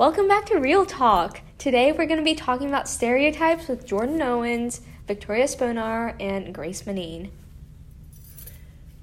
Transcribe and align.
Welcome 0.00 0.28
back 0.28 0.46
to 0.46 0.56
Real 0.56 0.86
Talk. 0.86 1.42
Today 1.58 1.92
we're 1.92 2.06
going 2.06 2.16
to 2.16 2.24
be 2.24 2.34
talking 2.34 2.68
about 2.68 2.88
stereotypes 2.88 3.68
with 3.68 3.84
Jordan 3.84 4.22
Owens, 4.22 4.80
Victoria 5.06 5.44
Sponar, 5.44 6.14
and 6.18 6.54
Grace 6.54 6.84
Maneein. 6.84 7.28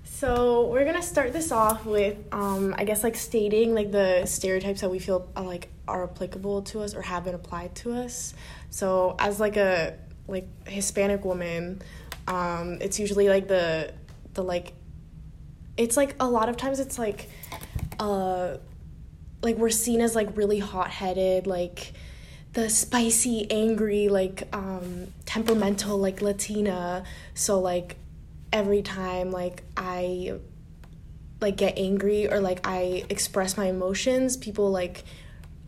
So 0.04 0.66
we're 0.66 0.86
gonna 0.86 1.04
start 1.04 1.34
this 1.34 1.52
off 1.52 1.86
with, 1.86 2.18
um, 2.32 2.74
I 2.80 2.84
guess, 2.84 3.04
like 3.04 3.16
stating 3.16 3.76
like 3.76 3.92
the 3.92 4.26
stereotypes 4.26 4.82
that 4.82 4.90
we 4.90 4.98
feel 4.98 5.30
are, 5.36 5.44
like 5.44 5.70
are 5.88 6.04
applicable 6.04 6.64
to 6.64 6.82
us 6.82 6.96
or 6.96 7.04
have 7.04 7.26
been 7.26 7.36
applied 7.36 7.76
to 7.76 7.94
us. 7.94 8.34
So 8.72 9.16
as 9.20 9.40
like 9.40 9.56
a 9.56 10.00
like 10.28 10.48
Hispanic 10.66 11.24
woman, 11.24 11.80
um, 12.28 12.80
it's 12.82 13.00
usually 13.00 13.30
like 13.30 13.48
the 13.48 13.94
the 14.34 14.44
like, 14.44 14.74
it's 15.78 15.96
like 15.96 16.16
a 16.20 16.28
lot 16.28 16.50
of 16.50 16.58
times 16.58 16.80
it's 16.80 16.98
like, 16.98 17.30
uh, 18.00 18.58
like 19.42 19.58
we're 19.58 19.70
seen 19.70 20.02
as 20.02 20.16
like 20.16 20.36
really 20.36 20.60
hot 20.60 20.90
headed, 20.90 21.48
like 21.48 21.94
the 22.54 22.70
spicy, 22.70 23.50
angry, 23.52 24.10
like 24.10 24.48
um, 24.54 25.08
temperamental, 25.26 25.98
like 25.98 26.22
Latina. 26.22 27.04
So 27.34 27.60
like 27.60 27.98
every 28.52 28.82
time 28.82 29.32
like 29.32 29.64
I 29.76 30.34
like 31.40 31.58
get 31.58 31.78
angry 31.78 32.32
or 32.32 32.40
like 32.40 32.66
I 32.66 33.06
express 33.10 33.58
my 33.58 33.66
emotions, 33.66 34.38
people 34.38 34.72
like 34.72 35.04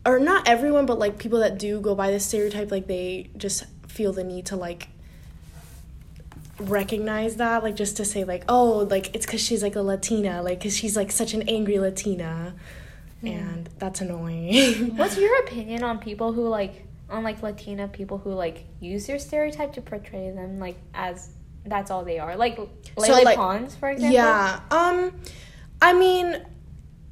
or 0.06 0.18
not 0.20 0.48
everyone, 0.48 0.86
but 0.86 0.98
like 0.98 1.18
people 1.20 1.40
that 1.40 1.58
do 1.58 1.80
go 1.80 1.94
by 1.94 2.10
this 2.10 2.26
stereotype, 2.26 2.72
like 2.72 2.88
they 2.88 3.30
just 3.38 3.66
feel 3.88 4.14
the 4.14 4.24
need 4.24 4.48
to 4.48 4.56
like 4.56 4.88
recognize 6.60 7.36
that, 7.38 7.64
like 7.64 7.76
just 7.76 7.98
to 7.98 8.06
say 8.06 8.24
like, 8.24 8.44
oh, 8.50 8.88
like 8.90 9.14
it's 9.16 9.26
because 9.26 9.42
she's 9.42 9.62
like 9.62 9.76
a 9.76 9.82
Latina, 9.82 10.42
like 10.42 10.60
because 10.60 10.76
she's 10.76 10.96
like 10.96 11.12
such 11.12 11.34
an 11.34 11.44
angry 11.44 11.80
Latina, 11.80 12.56
mm. 13.24 13.32
and 13.32 13.70
that's 13.78 14.02
annoying. 14.02 14.96
What's 14.98 15.18
your 15.18 15.40
opinion 15.42 15.84
on 15.84 16.00
people 16.00 16.34
who 16.34 16.48
like 16.48 16.86
on 17.10 17.24
like 17.24 17.42
Latina 17.42 17.88
people 17.88 18.18
who 18.18 18.32
like 18.32 18.66
use 18.80 19.08
their 19.08 19.20
stereotype 19.20 19.74
to 19.74 19.82
portray 19.82 20.30
them 20.32 20.60
like 20.60 20.78
as 20.94 21.32
that's 21.66 21.92
all 21.92 22.04
they 22.04 22.20
are. 22.20 22.36
Like 22.36 22.58
Lele 22.58 22.70
so, 23.06 23.22
like, 23.22 23.38
Pons, 23.38 23.76
for 23.76 23.90
example. 23.90 24.14
Yeah. 24.14 24.60
Um, 24.72 25.14
I 25.82 25.94
mean, 25.94 26.42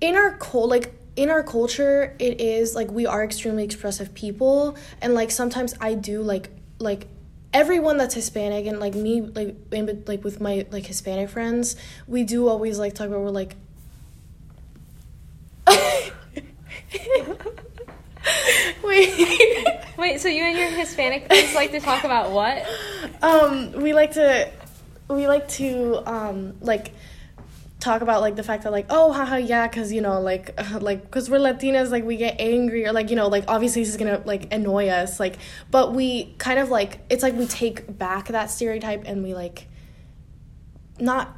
in 0.02 0.16
our 0.16 0.38
cult, 0.38 0.70
like 0.70 0.94
in 1.16 1.30
our 1.30 1.44
culture, 1.44 2.16
it 2.20 2.42
is 2.42 2.76
like 2.76 2.92
we 2.92 3.06
are 3.06 3.24
extremely 3.24 3.64
expressive 3.64 4.14
people, 4.14 4.78
and 5.02 5.14
like 5.14 5.32
sometimes 5.32 5.76
I 5.80 5.94
do 5.94 6.22
like 6.22 6.50
like 6.80 7.08
everyone 7.54 7.98
that's 7.98 8.14
Hispanic 8.14 8.66
and 8.66 8.80
like 8.80 8.94
me 8.94 9.22
like 9.22 9.56
in, 9.72 10.04
like 10.06 10.24
with 10.24 10.42
my 10.42 10.66
like 10.72 10.86
Hispanic 10.86 11.30
friends, 11.30 11.76
we 12.08 12.24
do 12.24 12.48
always 12.48 12.80
like 12.80 12.94
talk 12.94 13.08
about 13.08 13.22
we're 13.22 13.30
like. 13.30 13.56
Wait. 18.98 19.68
Wait, 19.98 20.22
so 20.22 20.28
you 20.28 20.44
and 20.44 20.58
your 20.58 20.70
Hispanic 20.70 21.28
friends 21.28 21.56
like 21.56 21.72
to 21.72 21.80
talk 21.80 22.04
about 22.04 22.32
what? 22.32 22.66
Um, 23.22 23.72
we 23.74 23.94
like 23.94 24.12
to 24.14 24.52
we 25.10 25.28
like 25.28 25.48
to 25.48 26.04
um 26.06 26.56
like 26.62 26.94
talk 27.80 28.02
about 28.02 28.22
like 28.22 28.36
the 28.36 28.44
fact 28.44 28.64
that 28.64 28.72
like 28.72 28.88
oh 28.90 29.12
haha 29.12 29.36
yeah 29.36 29.68
because 29.68 29.94
you 29.94 30.02
know 30.02 30.20
like 30.20 30.54
uh, 30.58 30.80
like 30.82 31.04
because 31.04 31.30
we're 31.30 31.40
latinas 31.40 31.92
like 31.92 32.04
we 32.04 32.18
get 32.18 32.36
angry 32.40 32.86
or 32.86 32.92
like 32.92 33.10
you 33.10 33.16
know 33.16 33.28
like 33.28 33.46
obviously 33.48 33.84
this 33.84 33.90
is 33.90 33.98
gonna 33.98 34.22
like 34.26 34.52
annoy 34.52 34.88
us 34.88 35.20
like 35.20 35.38
but 35.70 35.94
we 35.94 36.34
kind 36.40 36.60
of 36.60 36.70
like 36.70 37.00
it's 37.10 37.22
like 37.22 37.36
we 37.36 37.46
take 37.46 37.98
back 37.98 38.28
that 38.30 38.50
stereotype 38.50 39.04
and 39.06 39.24
we 39.24 39.34
like 39.34 39.68
not 41.00 41.38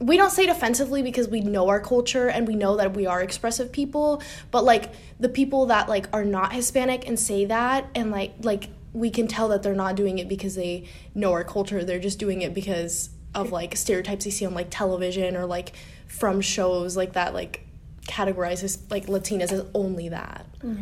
we 0.00 0.16
don't 0.16 0.30
say 0.30 0.44
it 0.44 0.48
offensively 0.48 1.02
because 1.02 1.28
we 1.28 1.40
know 1.40 1.68
our 1.68 1.80
culture 1.80 2.28
and 2.28 2.48
we 2.48 2.54
know 2.54 2.76
that 2.76 2.96
we 2.96 3.06
are 3.06 3.22
expressive 3.22 3.70
people 3.70 4.22
but 4.50 4.64
like 4.64 4.92
the 5.18 5.28
people 5.28 5.66
that 5.66 5.88
like 5.88 6.08
are 6.12 6.24
not 6.24 6.52
hispanic 6.52 7.06
and 7.06 7.18
say 7.18 7.44
that 7.44 7.86
and 7.94 8.10
like 8.10 8.32
like 8.40 8.70
we 8.92 9.10
can 9.10 9.28
tell 9.28 9.48
that 9.48 9.62
they're 9.62 9.74
not 9.74 9.94
doing 9.94 10.18
it 10.18 10.28
because 10.28 10.54
they 10.54 10.84
know 11.14 11.32
our 11.32 11.44
culture. 11.44 11.84
They're 11.84 12.00
just 12.00 12.18
doing 12.18 12.42
it 12.42 12.54
because 12.54 13.10
of 13.34 13.52
like 13.52 13.76
stereotypes 13.76 14.24
they 14.24 14.30
see 14.30 14.46
on 14.46 14.54
like 14.54 14.68
television 14.70 15.36
or 15.36 15.46
like 15.46 15.72
from 16.08 16.40
shows 16.40 16.96
like 16.96 17.12
that 17.12 17.32
like 17.32 17.66
categorizes 18.08 18.78
like 18.90 19.06
latinas 19.06 19.52
as 19.52 19.64
only 19.74 20.08
that. 20.08 20.46
Yeah 20.62 20.74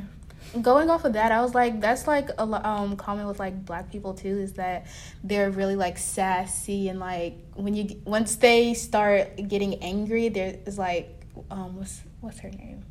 going 0.60 0.91
off 0.91 1.04
of 1.04 1.14
that, 1.14 1.32
I 1.32 1.41
was 1.42 1.54
like, 1.54 1.81
that's 1.81 2.06
like 2.06 2.31
a 2.31 2.42
um 2.42 2.97
common 2.97 3.26
with 3.26 3.38
like 3.38 3.64
black 3.64 3.91
people 3.91 4.14
too, 4.14 4.38
is 4.38 4.54
that 4.54 4.86
they're 5.22 5.50
really 5.50 5.76
like 5.76 5.98
sassy 5.98 6.88
and 6.88 7.00
like 7.00 7.34
when 7.54 7.75
you 7.75 8.00
once 8.04 8.36
they 8.36 8.75
start 8.75 9.37
getting 9.48 9.82
angry, 9.82 10.28
there 10.28 10.58
is 10.66 10.78
like 10.78 11.25
um 11.50 11.76
what's 11.76 12.03
what's 12.20 12.38
her 12.41 12.50
name? 12.50 12.84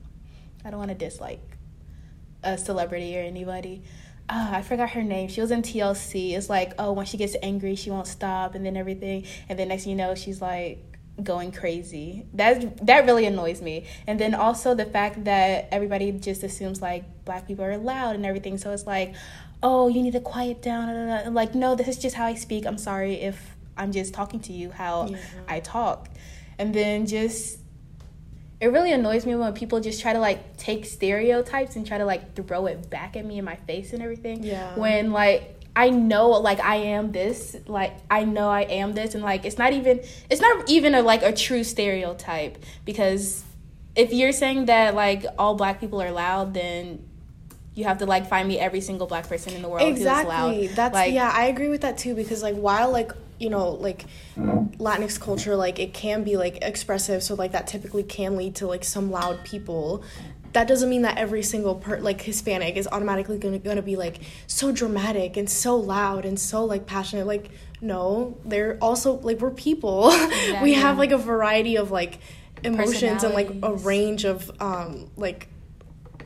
I 0.66 0.70
don't 0.70 0.80
want 0.80 0.90
to 0.90 0.96
dislike 0.96 1.58
a 2.44 2.58
celebrity 2.58 3.18
or 3.18 3.22
anybody. 3.22 3.84
Oh, 4.30 4.50
I 4.52 4.62
forgot 4.62 4.90
her 4.92 5.04
name. 5.04 5.30
She 5.30 5.40
was 5.40 5.52
in 5.52 5.62
TLC. 5.62 6.34
It's 6.34 6.50
like, 6.50 6.74
oh, 6.78 6.92
when 6.92 7.06
she 7.06 7.16
gets 7.16 7.38
angry, 7.42 7.76
she 7.76 7.90
won't 7.92 8.08
stop, 8.08 8.56
and 8.56 8.66
then 8.66 8.76
everything, 8.76 9.26
and 9.48 9.58
then 9.58 9.70
next 9.70 9.84
thing 9.84 9.92
you 9.92 9.98
know, 9.98 10.16
she's 10.16 10.42
like 10.42 10.97
going 11.22 11.52
crazy. 11.52 12.26
That 12.34 12.86
that 12.86 13.06
really 13.06 13.26
annoys 13.26 13.62
me. 13.62 13.86
And 14.06 14.20
then 14.20 14.34
also 14.36 14.76
the 14.76 14.86
fact 14.86 15.24
that 15.26 15.68
everybody 15.72 16.12
just 16.12 16.44
assumes 16.44 16.82
like 16.82 17.04
black 17.26 17.48
people 17.48 17.66
are 17.66 17.78
loud 17.78 18.16
and 18.16 18.26
everything. 18.26 18.58
So 18.58 18.72
it's 18.72 18.86
like, 18.86 19.16
oh, 19.64 19.88
you 19.88 20.02
need 20.02 20.14
to 20.14 20.20
quiet 20.20 20.62
down. 20.62 21.34
Like, 21.34 21.56
no, 21.56 21.76
this 21.76 21.88
is 21.88 21.98
just 21.98 22.16
how 22.16 22.26
I 22.26 22.36
speak. 22.36 22.66
I'm 22.66 22.78
sorry 22.78 23.16
if 23.16 23.56
I'm 23.78 23.92
just 23.92 24.14
talking 24.14 24.40
to 24.42 24.54
you 24.54 24.72
how 24.72 25.08
yeah. 25.08 25.18
I 25.48 25.60
talk. 25.60 26.10
And 26.60 26.74
then 26.74 27.06
just 27.06 27.60
it 28.60 28.68
really 28.68 28.92
annoys 28.92 29.26
me 29.26 29.36
when 29.36 29.54
people 29.54 29.80
just 29.80 30.02
try 30.02 30.14
to 30.14 30.20
like 30.20 30.58
take 30.58 30.86
stereotypes 30.86 31.76
and 31.76 31.86
try 31.86 31.98
to 31.98 32.06
like 32.06 32.36
throw 32.36 32.66
it 32.66 32.90
back 32.90 33.16
at 33.16 33.24
me 33.24 33.38
in 33.38 33.46
my 33.46 33.56
face 33.56 33.94
and 33.94 34.02
everything. 34.02 34.44
Yeah. 34.44 34.76
When 34.76 35.12
like 35.12 35.57
I 35.78 35.92
know 35.92 36.30
like 36.30 36.60
I 36.60 36.78
am 36.78 37.12
this, 37.12 37.56
like 37.68 37.96
I 38.10 38.24
know 38.24 38.50
I 38.50 38.62
am 38.62 38.94
this 38.94 39.14
and 39.14 39.24
like 39.24 39.46
it's 39.46 39.60
not 39.60 39.74
even 39.74 40.02
it's 40.28 40.42
not 40.42 40.68
even 40.68 40.96
a 40.96 41.04
like 41.04 41.22
a 41.22 41.32
true 41.32 41.64
stereotype 41.64 42.58
because 42.84 43.44
if 43.96 44.12
you're 44.12 44.32
saying 44.32 44.66
that 44.66 44.96
like 44.96 45.24
all 45.38 45.54
black 45.54 45.80
people 45.80 46.02
are 46.02 46.12
loud 46.12 46.56
then 46.56 47.08
you 47.76 47.84
have 47.84 48.00
to 48.00 48.08
like 48.08 48.28
find 48.28 48.48
me 48.48 48.58
every 48.58 48.82
single 48.82 49.06
black 49.06 49.30
person 49.30 49.54
in 49.54 49.62
the 49.62 49.70
world 49.70 49.88
exactly. 49.88 50.34
who's 50.36 50.70
loud. 50.70 50.76
That's 50.76 50.94
like, 50.96 51.14
yeah, 51.14 51.32
I 51.32 51.46
agree 51.46 51.70
with 51.70 51.82
that 51.82 52.00
too 52.00 52.16
because 52.16 52.42
like 52.42 52.56
while 52.56 52.90
like 52.90 53.12
you 53.38 53.52
know 53.52 53.70
like 53.70 54.06
Latinx 54.36 55.20
culture 55.20 55.56
like 55.56 55.78
it 55.78 55.94
can 55.94 56.24
be 56.24 56.38
like 56.38 56.58
expressive 56.64 57.22
so 57.22 57.36
like 57.36 57.52
that 57.52 57.68
typically 57.68 58.02
can 58.02 58.36
lead 58.36 58.56
to 58.56 58.66
like 58.66 58.84
some 58.84 59.12
loud 59.12 59.44
people 59.44 60.04
that 60.54 60.68
doesn't 60.68 60.90
mean 60.90 61.04
that 61.04 61.18
every 61.18 61.44
single 61.44 61.76
per 61.76 62.00
like 62.00 62.22
Hispanic 62.22 62.78
is 62.78 62.88
automatically 62.88 63.38
gonna 63.38 63.60
gonna 63.60 63.82
be 63.82 63.96
like 63.96 64.20
so 64.48 64.72
dramatic 64.72 65.38
and 65.38 65.50
so 65.50 65.76
loud 65.76 66.26
and 66.26 66.40
so 66.40 66.66
like 66.66 66.86
passionate. 66.86 67.28
Like 67.28 67.50
no, 67.82 68.38
they're 68.46 68.78
also 68.82 69.14
like 69.14 69.40
we're 69.40 69.52
people. 69.52 70.12
Yeah, 70.48 70.64
we 70.64 70.72
yeah. 70.72 70.80
have 70.80 70.98
like 70.98 71.12
a 71.12 71.18
variety 71.18 71.78
of 71.78 71.92
like 71.92 72.20
emotions 72.64 73.24
and 73.24 73.34
like 73.34 73.50
a 73.64 73.74
range 73.74 74.24
of 74.24 74.50
um 74.62 75.10
like 75.18 75.50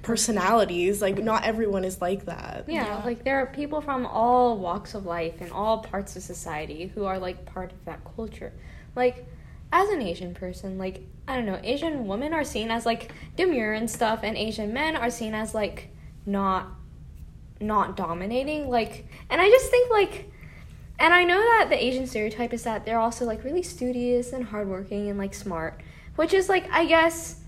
personalities. 0.01 1.01
Like 1.01 1.23
not 1.23 1.43
everyone 1.43 1.83
is 1.83 2.01
like 2.01 2.25
that. 2.25 2.65
Yeah, 2.67 2.85
yeah, 2.85 3.03
like 3.03 3.23
there 3.23 3.37
are 3.37 3.47
people 3.47 3.81
from 3.81 4.05
all 4.05 4.57
walks 4.57 4.93
of 4.93 5.05
life 5.05 5.41
and 5.41 5.51
all 5.51 5.79
parts 5.79 6.15
of 6.15 6.23
society 6.23 6.91
who 6.93 7.05
are 7.05 7.19
like 7.19 7.45
part 7.45 7.71
of 7.71 7.83
that 7.85 8.01
culture. 8.15 8.53
Like 8.95 9.25
as 9.71 9.89
an 9.89 10.01
Asian 10.01 10.33
person, 10.33 10.77
like 10.77 11.01
I 11.27 11.35
don't 11.35 11.45
know, 11.45 11.59
Asian 11.63 12.07
women 12.07 12.33
are 12.33 12.43
seen 12.43 12.71
as 12.71 12.85
like 12.85 13.11
demure 13.35 13.73
and 13.73 13.89
stuff, 13.89 14.19
and 14.23 14.35
Asian 14.35 14.73
men 14.73 14.95
are 14.95 15.09
seen 15.09 15.33
as 15.33 15.53
like 15.53 15.89
not 16.25 16.67
not 17.59 17.95
dominating. 17.95 18.69
Like, 18.69 19.05
and 19.29 19.39
I 19.39 19.49
just 19.49 19.69
think 19.69 19.89
like, 19.91 20.29
and 20.99 21.13
I 21.13 21.23
know 21.23 21.39
that 21.39 21.67
the 21.69 21.81
Asian 21.81 22.07
stereotype 22.07 22.53
is 22.53 22.63
that 22.63 22.85
they're 22.85 22.99
also 22.99 23.25
like 23.25 23.43
really 23.43 23.63
studious 23.63 24.33
and 24.33 24.43
hardworking 24.43 25.09
and 25.09 25.17
like 25.17 25.33
smart, 25.33 25.81
which 26.15 26.33
is 26.33 26.49
like 26.49 26.69
I 26.71 26.85
guess 26.85 27.39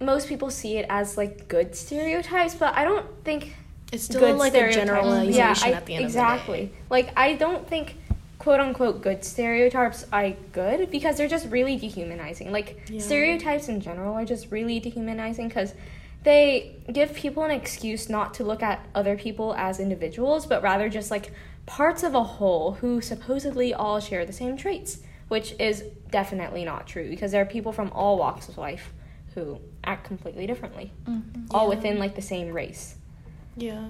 most 0.00 0.28
people 0.28 0.50
see 0.50 0.76
it 0.76 0.86
as 0.88 1.16
like 1.16 1.48
good 1.48 1.74
stereotypes, 1.74 2.54
but 2.54 2.74
I 2.74 2.84
don't 2.84 3.06
think 3.24 3.56
it's 3.92 4.04
still 4.04 4.20
good 4.20 4.36
like 4.36 4.54
a 4.54 4.72
generalization 4.72 5.34
yeah, 5.34 5.54
I, 5.62 5.70
at 5.72 5.86
the 5.86 5.94
end 5.94 6.04
exactly. 6.04 6.62
of 6.62 6.68
the 6.68 6.74
day. 6.74 6.82
Like 6.90 7.12
I 7.16 7.34
don't 7.34 7.66
think 7.66 7.96
quote 8.38 8.60
unquote 8.60 9.02
good 9.02 9.24
stereotypes 9.24 10.06
are 10.12 10.30
good 10.52 10.90
because 10.90 11.16
they're 11.16 11.28
just 11.28 11.48
really 11.50 11.76
dehumanizing. 11.76 12.52
Like 12.52 12.80
yeah. 12.88 13.00
stereotypes 13.00 13.68
in 13.68 13.80
general 13.80 14.14
are 14.14 14.24
just 14.24 14.50
really 14.50 14.80
dehumanizing 14.80 15.48
because 15.48 15.74
they 16.24 16.76
give 16.92 17.14
people 17.14 17.42
an 17.44 17.50
excuse 17.50 18.08
not 18.08 18.34
to 18.34 18.44
look 18.44 18.62
at 18.62 18.84
other 18.94 19.16
people 19.16 19.54
as 19.56 19.78
individuals, 19.78 20.46
but 20.46 20.62
rather 20.62 20.88
just 20.88 21.10
like 21.10 21.32
parts 21.66 22.02
of 22.02 22.14
a 22.14 22.22
whole 22.22 22.72
who 22.72 23.00
supposedly 23.00 23.72
all 23.72 24.00
share 24.00 24.24
the 24.24 24.32
same 24.32 24.56
traits, 24.56 25.00
which 25.28 25.54
is 25.58 25.84
definitely 26.10 26.64
not 26.64 26.86
true 26.86 27.08
because 27.08 27.32
there 27.32 27.42
are 27.42 27.46
people 27.46 27.72
from 27.72 27.90
all 27.92 28.18
walks 28.18 28.48
of 28.48 28.58
life 28.58 28.92
who 29.34 29.58
act 29.84 30.04
completely 30.04 30.46
differently, 30.46 30.92
mm-hmm. 31.04 31.44
all 31.50 31.64
yeah. 31.68 31.76
within 31.76 31.98
like 31.98 32.14
the 32.14 32.22
same 32.22 32.52
race. 32.52 32.96
Yeah. 33.56 33.86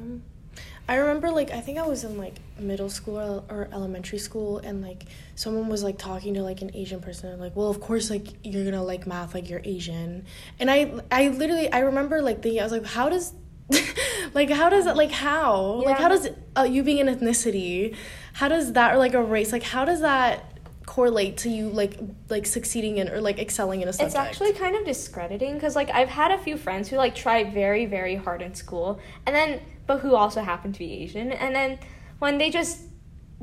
I 0.87 0.97
remember 0.97 1.31
like 1.31 1.51
I 1.51 1.61
think 1.61 1.79
I 1.79 1.87
was 1.87 2.05
in 2.05 2.19
like 2.19 2.35
middle 2.59 2.91
school 2.91 3.45
or 3.49 3.69
elementary 3.73 4.19
school 4.19 4.59
and 4.59 4.83
like 4.83 5.05
someone 5.35 5.69
was 5.69 5.83
like 5.83 5.99
talking 5.99 6.35
to 6.35 6.43
like 6.43 6.61
an 6.61 6.71
Asian 6.75 7.01
person 7.01 7.31
and 7.31 7.41
like 7.41 7.57
well 7.57 7.71
of 7.71 7.81
course 7.81 8.11
like 8.11 8.27
you're 8.43 8.65
gonna 8.65 8.83
like 8.83 9.07
math 9.07 9.35
like 9.35 9.49
you're 9.49 9.63
Asian. 9.65 10.27
And 10.61 10.71
I 10.71 10.93
I 11.11 11.29
literally 11.29 11.73
I 11.73 11.81
remember 11.81 12.21
like 12.21 12.43
thinking 12.43 12.61
I 12.61 12.65
was 12.65 12.73
like 12.73 12.85
how 12.85 13.09
does 13.09 13.33
like 14.35 14.51
how 14.51 14.69
does 14.69 14.87
it 14.87 14.97
like 14.97 15.11
how? 15.11 15.83
Like 15.85 15.99
how 15.99 16.09
does 16.09 16.29
uh, 16.57 16.63
you 16.63 16.83
being 16.83 17.01
an 17.01 17.15
ethnicity 17.15 17.97
how 18.35 18.49
does 18.49 18.75
that 18.75 18.95
or 18.95 18.99
like 18.99 19.15
a 19.15 19.23
race 19.23 19.53
like 19.53 19.63
how 19.63 19.87
does 19.87 20.01
that 20.01 20.54
correlate 20.87 21.39
to 21.39 21.49
you 21.49 21.69
like 21.69 21.99
like 22.29 22.47
succeeding 22.47 22.99
in 22.99 23.09
or 23.09 23.21
like 23.21 23.39
excelling 23.39 23.81
in 23.81 23.89
a 23.89 23.93
subject 23.93 24.09
It's 24.09 24.17
actually 24.17 24.53
kind 24.53 24.77
of 24.77 24.85
discrediting 24.85 25.55
because 25.55 25.75
like 25.75 25.91
I've 25.91 26.09
had 26.09 26.31
a 26.31 26.39
few 26.39 26.57
friends 26.57 26.89
who 26.89 26.97
like 26.97 27.15
try 27.15 27.45
very 27.45 27.87
very 27.87 28.17
hard 28.17 28.43
in 28.43 28.55
school 28.55 29.01
and 29.27 29.35
then 29.35 29.61
but 29.87 30.01
who 30.01 30.15
also 30.15 30.43
happen 30.43 30.73
to 30.73 30.79
be 30.79 30.93
Asian 30.93 31.33
and 31.33 31.55
then 31.55 31.79
when 32.19 32.39
they 32.39 32.51
just 32.51 32.83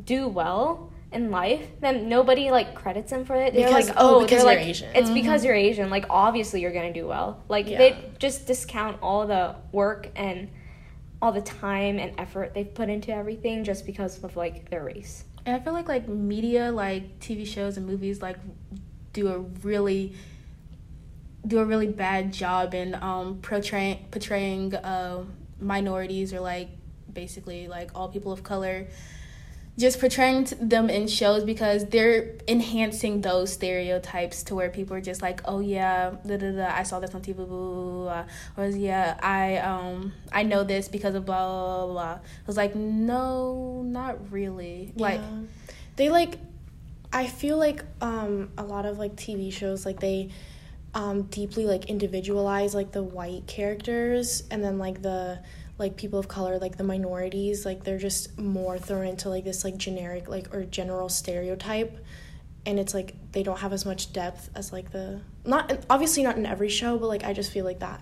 do 0.04 0.28
well 0.28 0.92
in 1.12 1.32
life 1.32 1.68
then 1.80 2.08
nobody 2.08 2.52
like 2.52 2.76
credits 2.76 3.10
them 3.10 3.26
for 3.26 3.36
it. 3.36 3.54
They're 3.54 3.68
Because- 3.68 3.88
like 3.90 3.96
oh, 3.98 4.18
oh, 4.18 4.22
because 4.22 4.44
they're 4.44 4.54
you're 4.54 4.60
like 4.62 4.70
Asian. 4.70 4.96
it's 4.96 5.10
because 5.10 5.42
mm-hmm. 5.42 5.48
you're 5.48 5.56
Asian 5.56 5.90
like 5.90 6.06
obviously 6.10 6.62
you're 6.62 6.72
gonna 6.72 6.94
do 6.94 7.08
well. 7.08 7.44
Like 7.50 7.68
Yeah. 7.68 7.78
they 7.80 8.12
just 8.20 8.46
discount 8.46 8.98
all 9.02 9.26
the 9.26 9.56
work 9.72 10.10
and 10.16 10.50
all 11.22 11.32
the 11.32 11.42
time 11.42 11.98
and 12.00 12.14
effort 12.20 12.54
they've 12.54 12.74
put 12.74 12.90
into 12.90 13.14
everything 13.14 13.64
just 13.64 13.86
because 13.86 14.24
of 14.24 14.36
like 14.36 14.70
their 14.70 14.84
race. 14.84 15.26
And 15.46 15.56
I 15.56 15.60
feel 15.60 15.74
like 15.74 15.88
like 15.88 16.08
media, 16.08 16.72
like 16.72 17.20
TV 17.20 17.46
shows 17.46 17.78
and 17.78 17.88
movies, 17.88 18.22
like 18.22 18.38
do 19.14 19.28
a 19.28 19.40
really 19.40 20.14
do 21.46 21.60
a 21.60 21.66
really 21.66 21.88
bad 21.88 22.32
job 22.32 22.74
in 22.74 22.96
um 22.96 23.40
portraying 23.42 24.06
portraying 24.12 24.76
uh, 24.76 25.24
minorities 25.60 26.34
or 26.34 26.40
like 26.40 26.70
basically 27.12 27.68
like 27.68 27.90
all 27.96 28.08
people 28.10 28.32
of 28.32 28.44
color 28.44 28.88
just 29.78 30.00
portraying 30.00 30.48
them 30.60 30.90
in 30.90 31.08
shows 31.08 31.44
because 31.44 31.86
they're 31.88 32.36
enhancing 32.48 33.22
those 33.22 33.54
stereotypes 33.54 34.44
to 34.44 34.56
where 34.56 34.70
people 34.70 34.96
are 34.96 35.02
just 35.02 35.22
like, 35.22 35.42
oh 35.46 35.60
yeah, 35.60 36.12
da, 36.28 36.38
da, 36.38 36.52
da, 36.52 36.76
I 36.76 36.84
saw 36.84 37.00
this 37.00 37.16
on 37.16 37.22
TV, 37.22 37.38
blah, 37.38 37.46
blah, 37.46 38.26
blah, 38.56 38.64
or 38.64 38.68
yeah, 38.68 39.18
I 39.24 39.58
um 39.58 40.14
I 40.32 40.44
know 40.44 40.64
this 40.64 40.88
because 40.88 41.16
of 41.16 41.26
blah 41.26 41.48
blah 41.48 41.86
blah. 41.86 41.94
blah. 41.94 42.14
I 42.14 42.20
was 42.48 42.58
like, 42.58 42.76
no, 42.76 43.82
not 43.84 44.32
really. 44.32 44.92
Like, 44.96 45.22
they 45.96 46.10
like 46.10 46.38
i 47.14 47.28
feel 47.28 47.58
like 47.58 47.84
um 48.02 48.50
a 48.58 48.64
lot 48.64 48.86
of 48.86 48.98
like 48.98 49.16
tv 49.16 49.52
shows 49.52 49.86
like 49.86 50.00
they 50.00 50.30
um 50.94 51.24
deeply 51.24 51.66
like 51.66 51.86
individualize 51.86 52.74
like 52.76 52.92
the 52.92 53.04
white 53.04 53.46
characters 53.48 54.44
and 54.52 54.64
then 54.64 54.78
like 54.78 55.02
the 55.02 55.40
like 55.82 55.98
people 55.98 56.20
of 56.20 56.28
color 56.30 56.58
like 56.60 56.78
the 56.78 56.84
minorities 56.84 57.66
like 57.66 57.84
they're 57.84 57.98
just 57.98 58.38
more 58.40 58.78
thrown 58.78 59.06
into 59.08 59.28
like 59.28 59.44
this 59.44 59.66
like 59.66 59.76
generic 59.76 60.30
like 60.30 60.54
or 60.54 60.64
general 60.64 61.10
stereotype. 61.10 61.98
And 62.66 62.80
it's 62.80 62.94
like 62.94 63.16
they 63.32 63.42
don't 63.44 63.60
have 63.60 63.74
as 63.74 63.86
much 63.86 64.14
depth 64.14 64.50
as 64.56 64.72
like 64.72 64.92
the 64.92 65.20
not 65.44 65.84
obviously 65.90 66.24
not 66.24 66.38
in 66.38 66.46
every 66.46 66.70
show 66.70 66.98
but 67.00 67.08
like 67.08 67.24
i 67.24 67.34
just 67.34 67.52
feel 67.52 67.66
like 67.66 67.80
that 67.80 68.00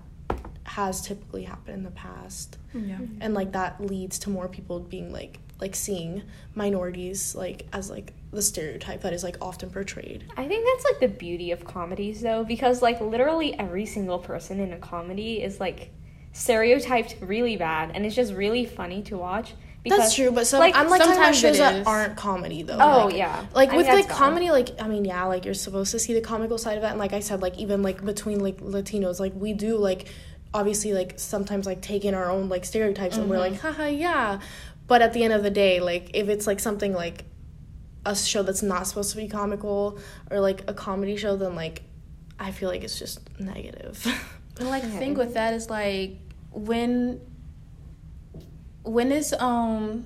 has 0.65 1.01
typically 1.01 1.43
happened 1.43 1.77
in 1.77 1.83
the 1.83 1.91
past. 1.91 2.57
Yeah. 2.73 2.99
and 3.21 3.33
like 3.33 3.53
that 3.53 3.81
leads 3.83 4.19
to 4.19 4.29
more 4.29 4.47
people 4.47 4.79
being 4.79 5.11
like 5.11 5.39
like 5.59 5.75
seeing 5.75 6.21
minorities 6.55 7.35
like 7.35 7.65
as 7.73 7.89
like 7.89 8.13
the 8.31 8.41
stereotype 8.41 9.01
that 9.01 9.13
is 9.13 9.23
like 9.23 9.37
often 9.41 9.69
portrayed. 9.69 10.25
I 10.37 10.47
think 10.47 10.65
that's 10.65 10.85
like 10.91 10.99
the 10.99 11.17
beauty 11.17 11.51
of 11.51 11.65
comedies 11.65 12.21
though, 12.21 12.43
because 12.43 12.81
like 12.81 13.01
literally 13.01 13.57
every 13.57 13.85
single 13.85 14.19
person 14.19 14.59
in 14.59 14.71
a 14.73 14.77
comedy 14.77 15.41
is 15.41 15.59
like 15.59 15.91
stereotyped 16.31 17.15
really 17.21 17.57
bad 17.57 17.91
and 17.93 18.05
it's 18.05 18.15
just 18.15 18.33
really 18.33 18.65
funny 18.65 19.01
to 19.03 19.17
watch. 19.17 19.53
Because, 19.81 19.99
that's 19.99 20.15
true 20.15 20.29
but 20.31 20.45
some 20.45 20.59
like, 20.59 20.75
i'm 20.75 20.89
like 20.89 20.99
talking 20.99 21.13
about 21.15 21.33
sometimes 21.33 21.39
shows 21.39 21.57
that 21.59 21.75
is. 21.77 21.87
aren't 21.87 22.17
comedy 22.17 22.63
though 22.63 22.77
Oh 22.81 23.05
like, 23.05 23.15
yeah. 23.15 23.45
like 23.53 23.69
I 23.69 23.77
with 23.77 23.85
mean, 23.85 23.95
like 23.95 24.07
that's 24.07 24.19
valid. 24.19 24.33
comedy 24.33 24.51
like 24.51 24.81
i 24.81 24.89
mean 24.89 25.05
yeah 25.05 25.23
like 25.23 25.45
you're 25.45 25.53
supposed 25.53 25.91
to 25.91 25.99
see 25.99 26.13
the 26.13 26.19
comical 26.19 26.57
side 26.57 26.77
of 26.77 26.83
it 26.83 26.87
and 26.87 26.99
like 26.99 27.13
i 27.13 27.21
said 27.21 27.41
like 27.41 27.57
even 27.57 27.81
like 27.81 28.03
between 28.03 28.41
like 28.41 28.57
latinos 28.59 29.21
like 29.21 29.31
we 29.35 29.53
do 29.53 29.77
like 29.77 30.09
obviously 30.53 30.91
like 30.91 31.13
sometimes 31.17 31.65
like 31.65 31.81
take 31.81 32.03
in 32.03 32.13
our 32.13 32.29
own 32.29 32.49
like 32.49 32.65
stereotypes 32.65 33.15
and 33.15 33.29
we're 33.29 33.37
Mm-hmm. 33.37 33.53
like 33.53 33.61
haha 33.61 33.85
yeah 33.85 34.41
but 34.87 35.01
at 35.01 35.13
the 35.13 35.23
end 35.23 35.31
of 35.31 35.43
the 35.43 35.49
day 35.49 35.79
like 35.79 36.11
if 36.13 36.27
it's 36.27 36.45
like 36.45 36.59
something 36.59 36.91
like 36.93 37.23
a 38.05 38.13
show 38.13 38.43
that's 38.43 38.61
not 38.61 38.85
supposed 38.85 39.11
to 39.11 39.17
be 39.17 39.29
comical 39.29 39.97
or 40.29 40.41
like 40.41 40.61
a 40.67 40.73
comedy 40.73 41.15
show 41.15 41.37
then 41.37 41.55
like 41.55 41.83
i 42.37 42.51
feel 42.51 42.67
like 42.67 42.83
it's 42.83 42.99
just 42.99 43.21
negative 43.39 44.05
And 44.59 44.69
like 44.69 44.83
the 44.83 44.89
thing 44.89 45.13
with 45.13 45.33
that 45.35 45.53
is 45.53 45.69
like 45.69 46.17
when 46.51 47.21
when 48.83 49.11
it's 49.11 49.33
um 49.33 50.05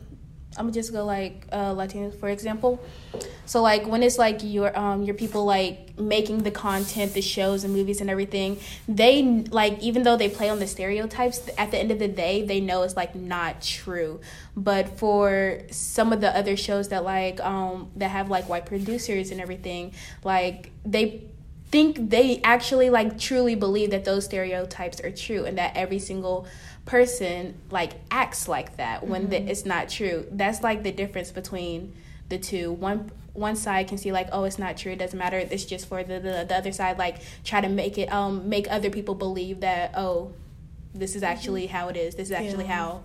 I'm 0.55 0.65
gonna 0.65 0.71
just 0.71 0.91
go 0.93 1.03
like 1.05 1.47
uh 1.51 1.73
Latinos 1.73 2.19
for 2.19 2.29
example. 2.29 2.79
So 3.45 3.61
like 3.61 3.87
when 3.87 4.03
it's 4.03 4.17
like 4.17 4.39
your 4.43 4.77
um 4.77 5.03
your 5.03 5.15
people 5.15 5.45
like 5.45 5.97
making 5.99 6.43
the 6.43 6.51
content, 6.51 7.13
the 7.13 7.21
shows 7.21 7.63
and 7.63 7.73
movies 7.73 8.01
and 8.01 8.09
everything, 8.09 8.59
they 8.87 9.23
like 9.23 9.79
even 9.79 10.03
though 10.03 10.15
they 10.15 10.29
play 10.29 10.49
on 10.49 10.59
the 10.59 10.67
stereotypes, 10.67 11.49
at 11.57 11.71
the 11.71 11.77
end 11.79 11.91
of 11.91 11.99
the 11.99 12.07
day 12.07 12.45
they 12.45 12.59
know 12.59 12.83
it's 12.83 12.95
like 12.95 13.15
not 13.15 13.61
true. 13.61 14.21
But 14.55 14.99
for 14.99 15.61
some 15.71 16.13
of 16.13 16.21
the 16.21 16.35
other 16.37 16.55
shows 16.55 16.89
that 16.89 17.03
like 17.03 17.39
um 17.41 17.89
that 17.95 18.09
have 18.09 18.29
like 18.29 18.47
white 18.47 18.67
producers 18.67 19.31
and 19.31 19.41
everything, 19.41 19.93
like 20.23 20.71
they 20.85 21.23
think 21.73 22.11
they 22.11 22.39
actually 22.43 22.91
like 22.91 23.17
truly 23.17 23.55
believe 23.55 23.89
that 23.89 24.05
those 24.05 24.25
stereotypes 24.25 25.01
are 25.01 25.09
true 25.09 25.43
and 25.43 25.57
that 25.57 25.75
every 25.75 25.97
single 25.97 26.45
person 26.85 27.59
like 27.71 27.93
acts 28.11 28.47
like 28.47 28.77
that 28.77 29.07
when 29.07 29.29
the, 29.29 29.41
it's 29.49 29.65
not 29.65 29.89
true. 29.89 30.27
That's 30.31 30.61
like 30.61 30.83
the 30.83 30.91
difference 30.91 31.31
between 31.31 31.95
the 32.29 32.37
two. 32.37 32.71
One 32.71 33.09
one 33.33 33.55
side 33.55 33.87
can 33.87 33.97
see 33.97 34.11
like 34.11 34.29
oh 34.31 34.43
it's 34.43 34.59
not 34.59 34.77
true 34.77 34.91
it 34.91 34.99
doesn't 34.99 35.17
matter 35.17 35.39
it's 35.39 35.65
just 35.65 35.87
for 35.87 36.03
the 36.03 36.19
the, 36.19 36.45
the 36.47 36.55
other 36.55 36.71
side 36.71 36.99
like 36.99 37.15
try 37.43 37.59
to 37.59 37.67
make 37.67 37.97
it 37.97 38.13
um 38.13 38.47
make 38.47 38.67
other 38.69 38.91
people 38.91 39.15
believe 39.15 39.61
that 39.61 39.91
oh 39.97 40.31
this 40.93 41.15
is 41.15 41.23
actually 41.23 41.65
how 41.65 41.87
it 41.87 41.97
is 41.97 42.13
this 42.13 42.27
is 42.27 42.31
actually 42.31 42.65
Yeah. 42.65 42.75
how 42.77 43.01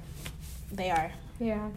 they 0.70 0.90
are. 0.90 1.10
Yeah. 1.40 1.70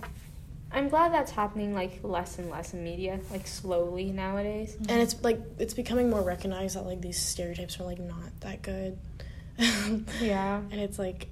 I'm 0.74 0.88
glad 0.90 1.12
that's 1.14 1.32
happening 1.32 1.74
like 1.74 2.00
less 2.04 2.40
and 2.40 2.50
less 2.50 2.74
in 2.74 2.84
media, 2.84 3.20
like 3.32 3.46
slowly 3.48 4.12
nowadays. 4.12 4.76
and 4.90 5.02
it's 5.02 5.22
like 5.24 5.40
it's 5.60 5.74
becoming 5.74 6.10
more 6.10 6.22
recognized 6.22 6.76
that 6.76 6.86
like 6.86 7.02
these 7.02 7.20
stereotypes 7.20 7.80
are 7.80 7.84
like 7.84 8.00
not 8.00 8.40
that 8.42 8.62
good 8.62 8.98
Yeah. 10.22 10.58
and 10.72 10.74
it's 10.80 10.98
like 10.98 11.28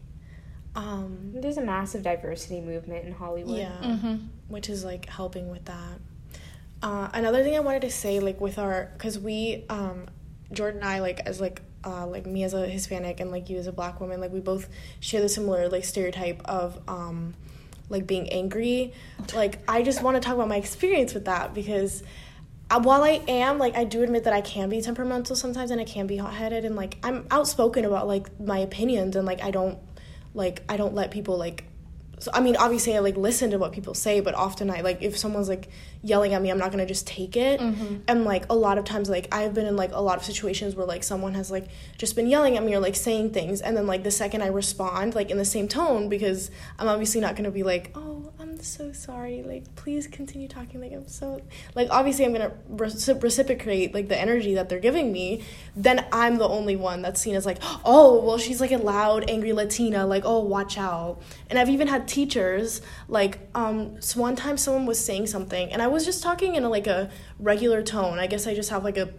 um 0.75 1.31
There's 1.33 1.57
a 1.57 1.63
massive 1.63 2.03
diversity 2.03 2.61
movement 2.61 3.05
in 3.05 3.13
Hollywood. 3.13 3.57
yeah 3.57 3.77
mm-hmm. 3.81 4.15
which 4.49 4.69
is 4.69 4.83
like 4.83 5.07
helping 5.09 5.49
with 5.49 5.65
that 5.65 5.99
uh, 6.83 7.09
another 7.13 7.43
thing 7.43 7.55
i 7.55 7.59
wanted 7.59 7.81
to 7.81 7.91
say 7.91 8.19
like 8.19 8.39
with 8.39 8.57
our 8.59 8.89
because 8.93 9.17
we 9.19 9.65
um 9.69 10.05
jordan 10.53 10.81
and 10.81 10.89
i 10.89 10.99
like 10.99 11.19
as 11.21 11.41
like 11.41 11.61
uh, 11.85 12.05
like 12.05 12.25
me 12.25 12.43
as 12.43 12.53
a 12.53 12.67
hispanic 12.67 13.19
and 13.19 13.31
like 13.31 13.49
you 13.49 13.57
as 13.57 13.65
a 13.67 13.71
black 13.71 13.99
woman 14.01 14.19
like 14.21 14.31
we 14.31 14.39
both 14.41 14.67
share 14.99 15.21
the 15.21 15.29
similar 15.29 15.67
like 15.69 15.83
stereotype 15.83 16.41
of 16.45 16.79
um 16.87 17.33
like 17.89 18.07
being 18.07 18.29
angry 18.29 18.93
like 19.33 19.59
i 19.67 19.81
just 19.81 20.01
want 20.01 20.15
to 20.15 20.21
talk 20.21 20.35
about 20.35 20.47
my 20.47 20.57
experience 20.57 21.13
with 21.13 21.25
that 21.25 21.53
because 21.53 22.03
uh, 22.69 22.79
while 22.79 23.03
I 23.03 23.23
am 23.27 23.57
like 23.57 23.75
I 23.75 23.83
do 23.83 24.03
admit 24.03 24.25
that 24.25 24.33
I 24.33 24.41
can 24.41 24.69
be 24.69 24.81
temperamental 24.81 25.35
sometimes 25.35 25.71
and 25.71 25.81
I 25.81 25.85
can 25.85 26.07
be 26.07 26.17
hot 26.17 26.33
headed 26.33 26.65
and 26.65 26.75
like 26.75 26.97
I'm 27.03 27.25
outspoken 27.31 27.85
about 27.85 28.07
like 28.07 28.39
my 28.39 28.59
opinions 28.59 29.15
and 29.15 29.25
like 29.25 29.41
I 29.41 29.51
don't 29.51 29.79
like 30.33 30.61
I 30.69 30.77
don't 30.77 30.93
let 30.93 31.09
people 31.09 31.37
like 31.37 31.63
so 32.19 32.29
I 32.33 32.41
mean 32.41 32.55
obviously 32.57 32.95
I 32.95 32.99
like 32.99 33.17
listen 33.17 33.51
to 33.51 33.57
what 33.57 33.71
people 33.71 33.95
say 33.95 34.19
but 34.19 34.35
often 34.35 34.69
I 34.69 34.81
like 34.81 35.01
if 35.01 35.17
someone's 35.17 35.49
like 35.49 35.69
yelling 36.01 36.33
at 36.33 36.41
me 36.41 36.49
I'm 36.49 36.57
not 36.57 36.71
gonna 36.71 36.85
just 36.85 37.05
take 37.05 37.35
it. 37.35 37.59
Mm-hmm. 37.59 37.97
And 38.07 38.23
like 38.23 38.45
a 38.49 38.55
lot 38.55 38.77
of 38.77 38.85
times 38.85 39.09
like 39.09 39.27
I've 39.33 39.53
been 39.53 39.65
in 39.65 39.75
like 39.75 39.91
a 39.91 40.01
lot 40.01 40.17
of 40.17 40.23
situations 40.23 40.75
where 40.75 40.85
like 40.85 41.03
someone 41.03 41.33
has 41.33 41.51
like 41.51 41.67
just 41.97 42.15
been 42.15 42.27
yelling 42.27 42.57
at 42.57 42.63
me 42.63 42.73
or 42.73 42.79
like 42.79 42.95
saying 42.95 43.31
things. 43.31 43.61
And 43.61 43.75
then 43.75 43.85
like 43.85 44.03
the 44.03 44.11
second 44.11 44.41
I 44.41 44.47
respond 44.47 45.15
like 45.15 45.29
in 45.29 45.37
the 45.37 45.45
same 45.45 45.67
tone 45.67 46.07
because 46.07 46.51
I'm 46.77 46.87
obviously 46.87 47.19
not 47.19 47.35
gonna 47.35 47.51
be 47.51 47.63
like 47.63 47.91
oh 47.95 48.31
I'm 48.39 48.61
so 48.61 48.93
sorry. 48.93 49.43
Like 49.43 49.75
please 49.75 50.07
continue 50.07 50.47
talking. 50.47 50.79
Like 50.79 50.93
I'm 50.93 51.07
so 51.07 51.41
like 51.75 51.89
obviously 51.91 52.25
I'm 52.25 52.31
gonna 52.31 52.53
recip- 52.71 53.21
reciprocate 53.21 53.93
like 53.93 54.07
the 54.07 54.19
energy 54.19 54.55
that 54.55 54.69
they're 54.69 54.79
giving 54.79 55.11
me. 55.11 55.43
Then 55.75 56.05
I'm 56.13 56.37
the 56.37 56.47
only 56.47 56.77
one 56.77 57.01
that's 57.01 57.19
seen 57.19 57.35
as 57.35 57.45
like 57.45 57.57
oh 57.83 58.23
well 58.23 58.37
she's 58.37 58.61
like 58.61 58.71
a 58.71 58.77
loud 58.77 59.29
angry 59.29 59.51
Latina. 59.51 60.05
Like 60.05 60.23
oh 60.25 60.39
watch 60.39 60.77
out. 60.77 61.21
And 61.49 61.59
I've 61.59 61.69
even 61.69 61.87
had 61.87 62.07
teachers 62.07 62.81
like 63.09 63.39
um 63.55 63.99
so 64.01 64.21
one 64.21 64.35
time 64.35 64.55
someone 64.55 64.85
was 64.85 65.03
saying 65.03 65.27
something 65.27 65.71
and 65.73 65.81
I 65.81 65.87
was 65.87 66.05
just 66.05 66.21
talking 66.21 66.55
in 66.55 66.63
a, 66.63 66.69
like 66.69 66.87
a 66.87 67.09
regular 67.39 67.81
tone. 67.81 68.19
I 68.19 68.27
guess 68.27 68.45
I 68.47 68.53
just 68.53 68.69
have 68.69 68.83
like 68.83 68.97
a 68.97 69.09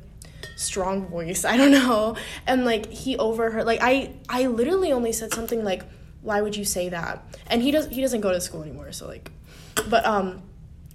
strong 0.56 1.08
voice. 1.08 1.44
I 1.52 1.56
don't 1.56 1.72
know. 1.72 2.16
And 2.46 2.64
like 2.64 2.90
he 2.90 3.18
overheard 3.18 3.66
like 3.66 3.80
i 3.82 4.14
i 4.28 4.46
literally 4.46 4.92
only 4.92 5.12
said 5.12 5.34
something 5.34 5.64
like 5.64 5.84
why 6.22 6.40
would 6.40 6.56
you 6.56 6.64
say 6.64 6.88
that? 6.90 7.24
And 7.48 7.62
he 7.62 7.70
does 7.70 7.88
he 7.88 8.00
doesn't 8.00 8.20
go 8.20 8.32
to 8.32 8.40
school 8.40 8.62
anymore 8.62 8.92
so 8.92 9.08
like 9.08 9.30
but 9.88 10.06
um 10.06 10.42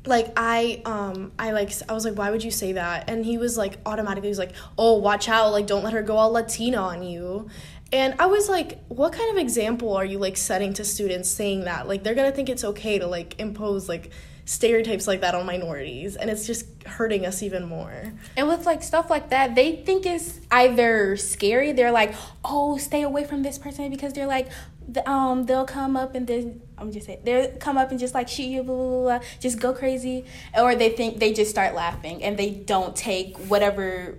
like 0.06 0.32
i 0.38 0.84
um 0.86 1.32
i 1.40 1.50
like 1.52 1.72
i 1.90 1.94
was 1.94 2.06
like 2.06 2.16
why 2.16 2.32
would 2.32 2.44
you 2.44 2.52
say 2.52 2.74
that? 2.74 3.10
And 3.10 3.26
he 3.26 3.38
was 3.38 3.58
like 3.58 3.80
automatically 3.86 4.30
he 4.30 4.32
was 4.32 4.40
like 4.40 4.54
oh 4.78 5.00
watch 5.00 5.28
out. 5.28 5.52
Like 5.52 5.68
don't 5.68 5.84
let 5.84 5.94
her 5.94 6.04
go 6.04 6.16
all 6.16 6.32
latina 6.32 6.78
on 6.78 7.04
you 7.04 7.50
and 7.92 8.16
i 8.20 8.26
was 8.26 8.50
like 8.50 8.80
what 8.88 9.14
kind 9.14 9.32
of 9.32 9.38
example 9.38 9.96
are 9.96 10.06
you 10.06 10.18
like 10.18 10.38
setting 10.38 10.74
to 10.74 10.84
students 10.84 11.30
saying 11.30 11.66
that 11.66 11.88
like 11.88 12.04
they're 12.04 12.16
gonna 12.16 12.32
think 12.32 12.50
it's 12.50 12.64
okay 12.64 13.00
to 13.00 13.08
like 13.08 13.40
impose 13.40 13.88
like 13.88 14.12
stereotypes 14.46 15.08
like 15.08 15.22
that 15.22 15.34
on 15.34 15.46
minorities 15.46 16.16
and 16.16 16.30
it's 16.30 16.46
just 16.46 16.66
hurting 16.86 17.26
us 17.26 17.42
even 17.42 17.66
more 17.66 18.14
And 18.38 18.48
with 18.48 18.66
like 18.66 18.84
stuff 18.84 19.10
like 19.10 19.30
that, 19.30 19.56
they 19.56 19.78
think 19.78 20.06
it's 20.06 20.40
either 20.52 21.18
scary. 21.18 21.72
They're 21.72 21.92
like, 21.92 22.14
"Oh, 22.44 22.78
stay 22.78 23.02
away 23.02 23.24
from 23.24 23.42
this 23.42 23.58
person," 23.58 23.90
because 23.90 24.14
they're 24.14 24.28
like, 24.28 24.50
the, 24.88 25.08
um 25.10 25.46
they'll 25.46 25.66
come 25.66 25.98
up 25.98 26.14
and 26.16 26.28
then 26.28 26.62
I'm 26.78 26.92
just 26.92 27.08
saying 27.08 27.22
they'll 27.24 27.52
come 27.58 27.78
up 27.78 27.90
and 27.92 28.00
just 28.00 28.14
like 28.14 28.28
shoot 28.28 28.44
you 28.44 28.64
blah, 28.64 28.76
blah, 28.76 28.90
blah, 28.90 29.02
blah, 29.18 29.28
just 29.40 29.60
go 29.60 29.74
crazy 29.74 30.26
or 30.56 30.76
they 30.76 30.90
think 30.90 31.20
they 31.20 31.34
just 31.34 31.50
start 31.50 31.74
laughing 31.74 32.24
and 32.24 32.38
they 32.38 32.52
don't 32.52 32.96
take 32.96 33.38
whatever 33.50 34.16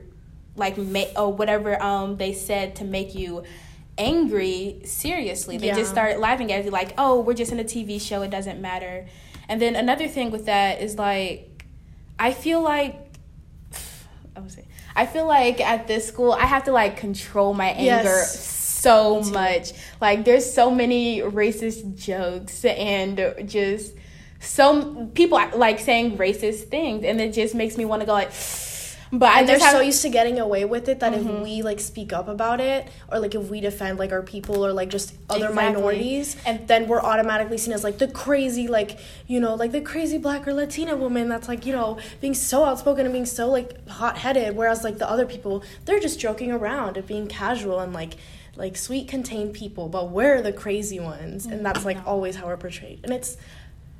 like 0.57 0.77
ma- 0.79 1.13
or 1.17 1.33
whatever 1.33 1.81
um 1.83 2.17
they 2.17 2.33
said 2.33 2.75
to 2.77 2.85
make 2.85 3.15
you 3.15 3.43
angry 3.99 4.81
seriously 4.85 5.57
they 5.59 5.69
Yeah. 5.69 5.75
just 5.77 5.91
start 5.91 6.19
laughing 6.21 6.53
at 6.53 6.65
you 6.65 6.71
like 6.71 6.93
oh 6.99 7.21
we're 7.21 7.35
just 7.35 7.53
in 7.53 7.59
a 7.61 7.65
tv 7.65 8.01
show 8.01 8.23
it 8.23 8.31
doesn't 8.31 8.61
matter 8.61 9.07
and 9.49 9.61
then 9.61 9.75
another 9.77 10.07
thing 10.09 10.31
with 10.31 10.47
that 10.47 10.83
is 10.83 10.97
like 10.99 11.65
i 12.19 12.33
feel 12.33 12.61
like 12.61 12.95
i 14.37 14.41
would 14.41 14.51
say 14.51 14.67
i 14.95 15.07
feel 15.07 15.27
like 15.27 15.61
at 15.61 15.87
this 15.87 16.07
school 16.07 16.33
i 16.33 16.45
have 16.45 16.65
to 16.65 16.73
like 16.73 16.97
control 16.99 17.55
my 17.55 17.69
anger 17.71 18.05
Yes. 18.05 18.39
so 18.39 19.23
much 19.23 19.73
like 20.01 20.25
there's 20.27 20.51
so 20.53 20.71
many 20.71 21.21
racist 21.21 21.97
jokes 21.97 22.65
and 22.67 23.35
just 23.47 23.95
some 24.41 25.09
people 25.09 25.41
like 25.57 25.79
saying 25.81 26.19
racist 26.19 26.65
things 26.69 27.03
and 27.05 27.19
it 27.21 27.33
just 27.33 27.55
makes 27.55 27.79
me 27.79 27.87
want 27.87 28.01
to 28.01 28.07
go 28.07 28.13
like 28.13 28.31
but 29.13 29.29
i 29.33 29.41
and 29.41 29.49
they're 29.49 29.61
so 29.61 29.81
used 29.81 30.03
to 30.03 30.09
getting 30.09 30.39
away 30.39 30.65
with 30.65 30.89
it 30.89 31.01
that 31.01 31.13
Mhm. 31.13 31.37
if 31.37 31.43
we 31.43 31.63
like 31.63 31.79
speak 31.81 32.13
up 32.13 32.29
about 32.29 32.61
it 32.61 32.89
or 33.11 33.19
like 33.21 33.35
if 33.35 33.49
we 33.51 33.61
defend 33.61 33.99
like 33.99 34.13
our 34.13 34.23
people 34.23 34.65
or 34.67 34.73
like 34.73 34.89
just 34.89 35.15
other 35.31 35.47
Exactly. 35.49 35.73
minorities 35.75 36.37
And- 36.45 36.67
then 36.67 36.89
we're 36.89 37.01
automatically 37.01 37.59
seen 37.59 37.73
as 37.73 37.85
like 37.85 37.99
the 37.99 38.09
crazy 38.09 38.67
like 38.69 38.99
you 39.27 39.39
know 39.41 39.55
like 39.55 39.73
the 39.73 39.81
crazy 39.81 40.19
black 40.19 40.47
or 40.49 40.53
latina 40.53 40.97
woman 40.97 41.29
that's 41.29 41.49
like 41.49 41.65
you 41.67 41.73
know 41.73 41.99
being 42.21 42.35
so 42.35 42.65
outspoken 42.65 43.07
and 43.07 43.13
being 43.13 43.27
so 43.27 43.49
like 43.49 43.87
hot-headed 43.89 44.57
whereas 44.57 44.83
like 44.85 44.99
the 44.99 45.09
other 45.09 45.27
people 45.27 45.63
they're 45.85 46.01
just 46.01 46.19
joking 46.19 46.51
around 46.51 46.97
and 46.97 47.07
being 47.07 47.27
casual 47.27 47.79
and 47.81 47.93
like 47.93 48.15
like 48.57 48.77
sweet 48.77 49.07
contained 49.07 49.53
people 49.53 49.89
but 49.89 50.11
we're 50.11 50.41
the 50.43 50.53
crazy 50.53 50.99
ones 50.99 51.45
and 51.47 51.65
that's 51.65 51.85
like 51.85 51.99
No. 51.99 52.03
always 52.13 52.37
how 52.37 52.47
we're 52.47 52.57
portrayed 52.57 53.01
and 53.05 53.13
it's 53.13 53.37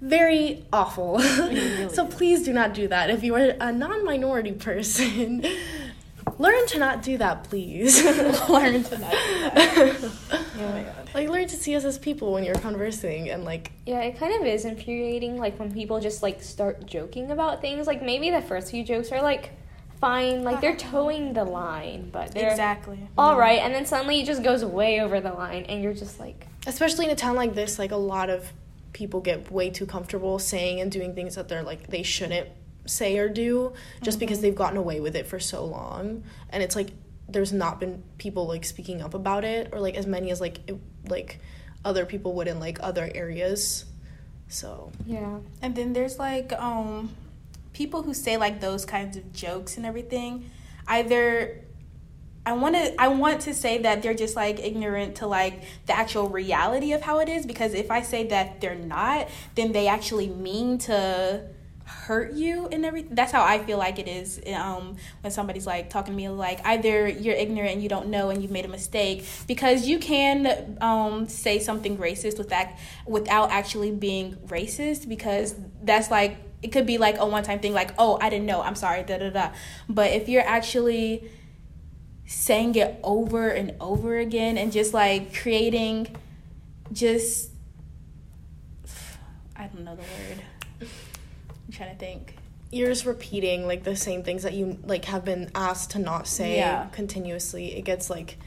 very 0.07 0.65
awful. 0.73 1.19
really 1.39 1.89
so 1.95 2.07
please 2.07 2.45
do 2.45 2.53
not 2.53 2.75
do 2.75 2.89
that. 2.89 3.11
If 3.11 3.23
you 3.23 3.35
are 3.35 3.55
a 3.61 3.73
non-minority 3.73 4.53
person, 4.53 5.45
learn 6.39 6.67
to 6.69 6.79
not 6.79 7.03
do 7.03 7.19
that, 7.19 7.45
please. 7.45 8.03
learn 8.49 8.83
to 8.85 8.99
not 8.99 9.11
do 9.11 9.41
that. 9.51 10.13
oh 10.59 10.69
my 10.73 10.83
god 10.83 11.11
Like 11.15 11.29
learn 11.29 11.49
to 11.49 11.57
see 11.57 11.75
us 11.75 11.85
as 11.85 11.99
people 11.99 12.33
when 12.33 12.45
you're 12.45 12.55
conversing 12.57 13.31
and 13.31 13.45
like 13.45 13.73
Yeah, 13.87 14.01
it 14.01 14.19
kind 14.19 14.41
of 14.41 14.47
is 14.47 14.65
infuriating, 14.65 15.39
like 15.39 15.59
when 15.59 15.73
people 15.73 16.01
just 16.01 16.23
like 16.23 16.43
start 16.43 16.87
joking 16.87 17.31
about 17.31 17.61
things. 17.61 17.87
Like 17.87 18.03
maybe 18.03 18.31
the 18.31 18.43
first 18.43 18.71
few 18.71 18.85
jokes 18.85 19.13
are 19.13 19.23
like 19.23 19.51
fine, 20.01 20.45
like 20.45 20.61
they're 20.61 20.77
toeing 20.77 21.33
the 21.33 21.45
line, 21.45 22.11
but 22.13 22.33
they're 22.33 22.51
exactly 22.51 22.99
all 23.17 23.31
mm-hmm. 23.31 23.41
right, 23.41 23.59
and 23.61 23.75
then 23.75 23.87
suddenly 23.87 24.21
it 24.21 24.27
just 24.27 24.43
goes 24.43 24.65
way 24.65 25.01
over 25.01 25.21
the 25.21 25.33
line, 25.33 25.65
and 25.65 25.83
you're 25.83 25.95
just 25.95 26.21
like, 26.21 26.47
especially 26.67 27.07
in 27.07 27.11
a 27.11 27.17
town 27.17 27.35
like 27.37 27.55
this, 27.55 27.79
like 27.79 27.93
a 27.93 27.97
lot 27.97 28.31
of 28.31 28.53
people 28.97 29.21
get 29.21 29.53
way 29.53 29.69
too 29.69 29.85
comfortable 29.85 30.39
saying 30.39 30.81
and 30.81 30.91
doing 30.91 31.15
things 31.15 31.35
that 31.35 31.49
they're 31.49 31.63
like 31.63 31.89
they 31.89 32.03
shouldn't 32.03 32.49
say 32.87 33.19
or 33.19 33.29
do 33.29 33.75
just 34.01 34.19
because 34.19 34.41
they've 34.41 34.55
gotten 34.55 34.79
away 34.79 35.01
with 35.01 35.15
it 35.15 35.27
for 35.27 35.39
so 35.39 35.67
long. 35.67 36.25
And 36.49 36.63
it's 36.63 36.75
like 36.75 36.89
there's 37.29 37.53
not 37.53 37.79
been 37.79 38.03
people 38.17 38.47
like 38.47 38.65
speaking 38.65 39.03
up 39.03 39.13
about 39.13 39.45
it 39.45 39.69
or 39.73 39.81
like 39.81 39.97
as 39.97 40.07
many 40.07 40.31
as 40.31 40.41
like 40.41 40.61
it, 40.67 40.79
like 41.07 41.41
other 41.85 42.07
people 42.07 42.33
would 42.37 42.49
in 42.49 42.59
like 42.59 42.79
other 42.83 43.11
areas. 43.15 43.85
So 44.49 44.93
yeah, 45.05 45.41
And 45.61 45.77
then 45.77 45.93
there's 45.93 46.19
like 46.19 46.55
um 46.55 47.15
people 47.75 48.03
who 48.03 48.15
say 48.15 48.39
like 48.39 48.63
those 48.63 48.87
kinds 48.87 49.19
of 49.19 49.31
jokes 49.31 49.77
and 49.77 49.85
everything. 49.85 50.51
Either 50.89 51.66
I 52.47 52.53
want 52.53 52.77
to 52.77 52.99
I 53.01 53.09
want 53.09 53.41
to 53.43 53.55
say 53.55 53.79
that 53.79 54.03
they're 54.03 54.15
just 54.15 54.37
like 54.37 54.61
ignorant 54.61 55.17
to 55.17 55.27
like 55.27 55.65
the 55.87 55.99
actual 55.99 56.29
reality 56.29 56.93
of 56.93 57.03
how 57.03 57.19
it 57.19 57.29
is 57.29 57.45
because 57.45 57.75
if 57.75 57.91
I 57.91 58.03
say 58.03 58.29
that 58.29 58.61
they're 58.61 58.77
not, 58.77 59.29
then 59.57 59.73
they 59.73 59.89
actually 59.89 60.29
mean 60.29 60.79
to 60.79 61.45
hurt 61.85 62.35
you 62.35 62.69
and 62.69 62.85
everything. 62.85 63.15
That's 63.17 63.33
how 63.33 63.45
I 63.45 63.59
feel 63.59 63.79
like 63.79 63.99
it 63.99 64.07
is 64.07 64.41
um 64.55 64.97
when 65.23 65.33
somebody's 65.33 65.67
like 65.67 65.91
talking 65.91 66.13
to 66.13 66.17
me 66.17 66.29
like 66.29 66.65
either 66.65 67.09
you're 67.09 67.35
ignorant 67.35 67.73
and 67.73 67.83
you 67.83 67.89
don't 67.89 68.09
know 68.09 68.31
and 68.31 68.41
you've 68.41 68.53
made 68.53 68.65
a 68.65 68.69
mistake 68.69 69.25
because 69.49 69.89
you 69.89 69.99
can 69.99 70.79
um 70.81 71.29
say 71.29 71.59
something 71.59 71.99
racist 71.99 72.39
with 72.39 72.51
that 72.51 72.79
without 73.07 73.51
actually 73.51 73.91
being 73.91 74.37
racist 74.47 75.09
because 75.09 75.57
that's 75.83 76.13
like 76.13 76.37
it 76.63 76.69
could 76.69 76.87
be 76.87 76.97
like 76.97 77.19
a 77.19 77.27
one 77.27 77.43
time 77.43 77.59
thing 77.59 77.73
like 77.73 77.93
oh 77.99 78.19
I 78.21 78.31
didn't 78.31 78.47
know 78.47 78.63
I'm 78.63 78.77
sorry 78.77 79.03
da 79.03 79.19
da 79.19 79.31
da 79.31 79.51
but 79.89 80.13
if 80.13 80.29
you're 80.29 80.47
actually 80.47 81.29
saying 82.27 82.75
it 82.75 82.99
over 83.03 83.49
and 83.51 83.75
over 83.81 84.19
again 84.19 84.59
and 84.59 84.73
just 84.73 84.93
like 84.93 85.35
creating 85.35 86.09
just 86.93 87.51
I 89.57 89.67
don't 89.67 89.85
know 89.85 89.97
the 89.97 90.03
word. 90.03 90.43
I'm 90.83 91.73
trying 91.73 91.91
to 91.93 91.97
think. 91.99 92.37
you're 92.71 92.89
just 92.89 93.07
repeating 93.07 93.67
like 93.67 93.85
the 93.85 93.97
same 93.97 94.23
things 94.23 94.43
that 94.43 94.53
you 94.55 94.79
like 94.85 95.05
have 95.07 95.25
been 95.25 95.51
asked 95.55 95.93
to 95.93 95.99
not 95.99 96.27
say 96.27 96.57
Yeah. 96.57 96.87
continuously 96.93 97.75
it 97.77 97.83
gets 97.85 98.11
like 98.11 98.39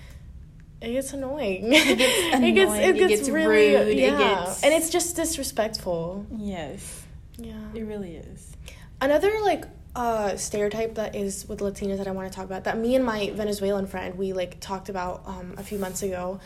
it 0.82 0.92
gets 0.92 1.12
annoying 1.14 1.74
It 1.74 1.98
gets 1.98 2.34
annoying, 2.36 2.96
it 2.96 3.08
gets 3.10 3.30
really 3.30 3.76
rude, 3.76 3.88
it 3.88 3.98
yeah 3.98 4.18
gets- 4.46 4.64
and 4.64 4.74
it's 4.74 4.90
just 4.90 5.16
disrespectful 5.16 6.26
Yes, 6.38 7.04
yeah 7.38 7.54
it 7.74 7.84
really 7.84 8.16
is. 8.18 8.52
Another 9.02 9.32
like 9.44 9.66
uh 9.96 10.36
stereotype 10.38 10.96
that 10.96 11.15
is 11.15 11.48
with 11.48 11.60
Latinas 11.60 11.98
that 11.98 12.08
I 12.08 12.12
want 12.12 12.31
to 12.31 12.36
talk 12.36 12.46
about 12.46 12.65
that 12.65 12.77
me 12.77 12.96
and 12.96 13.03
my 13.03 13.31
Venezuelan 13.31 13.88
friend 13.88 14.17
we 14.17 14.34
like 14.34 14.60
talked 14.60 14.89
about 14.89 15.24
um 15.25 15.55
a 15.58 15.63
few 15.63 15.79
months 15.79 16.03
ago. 16.03 16.39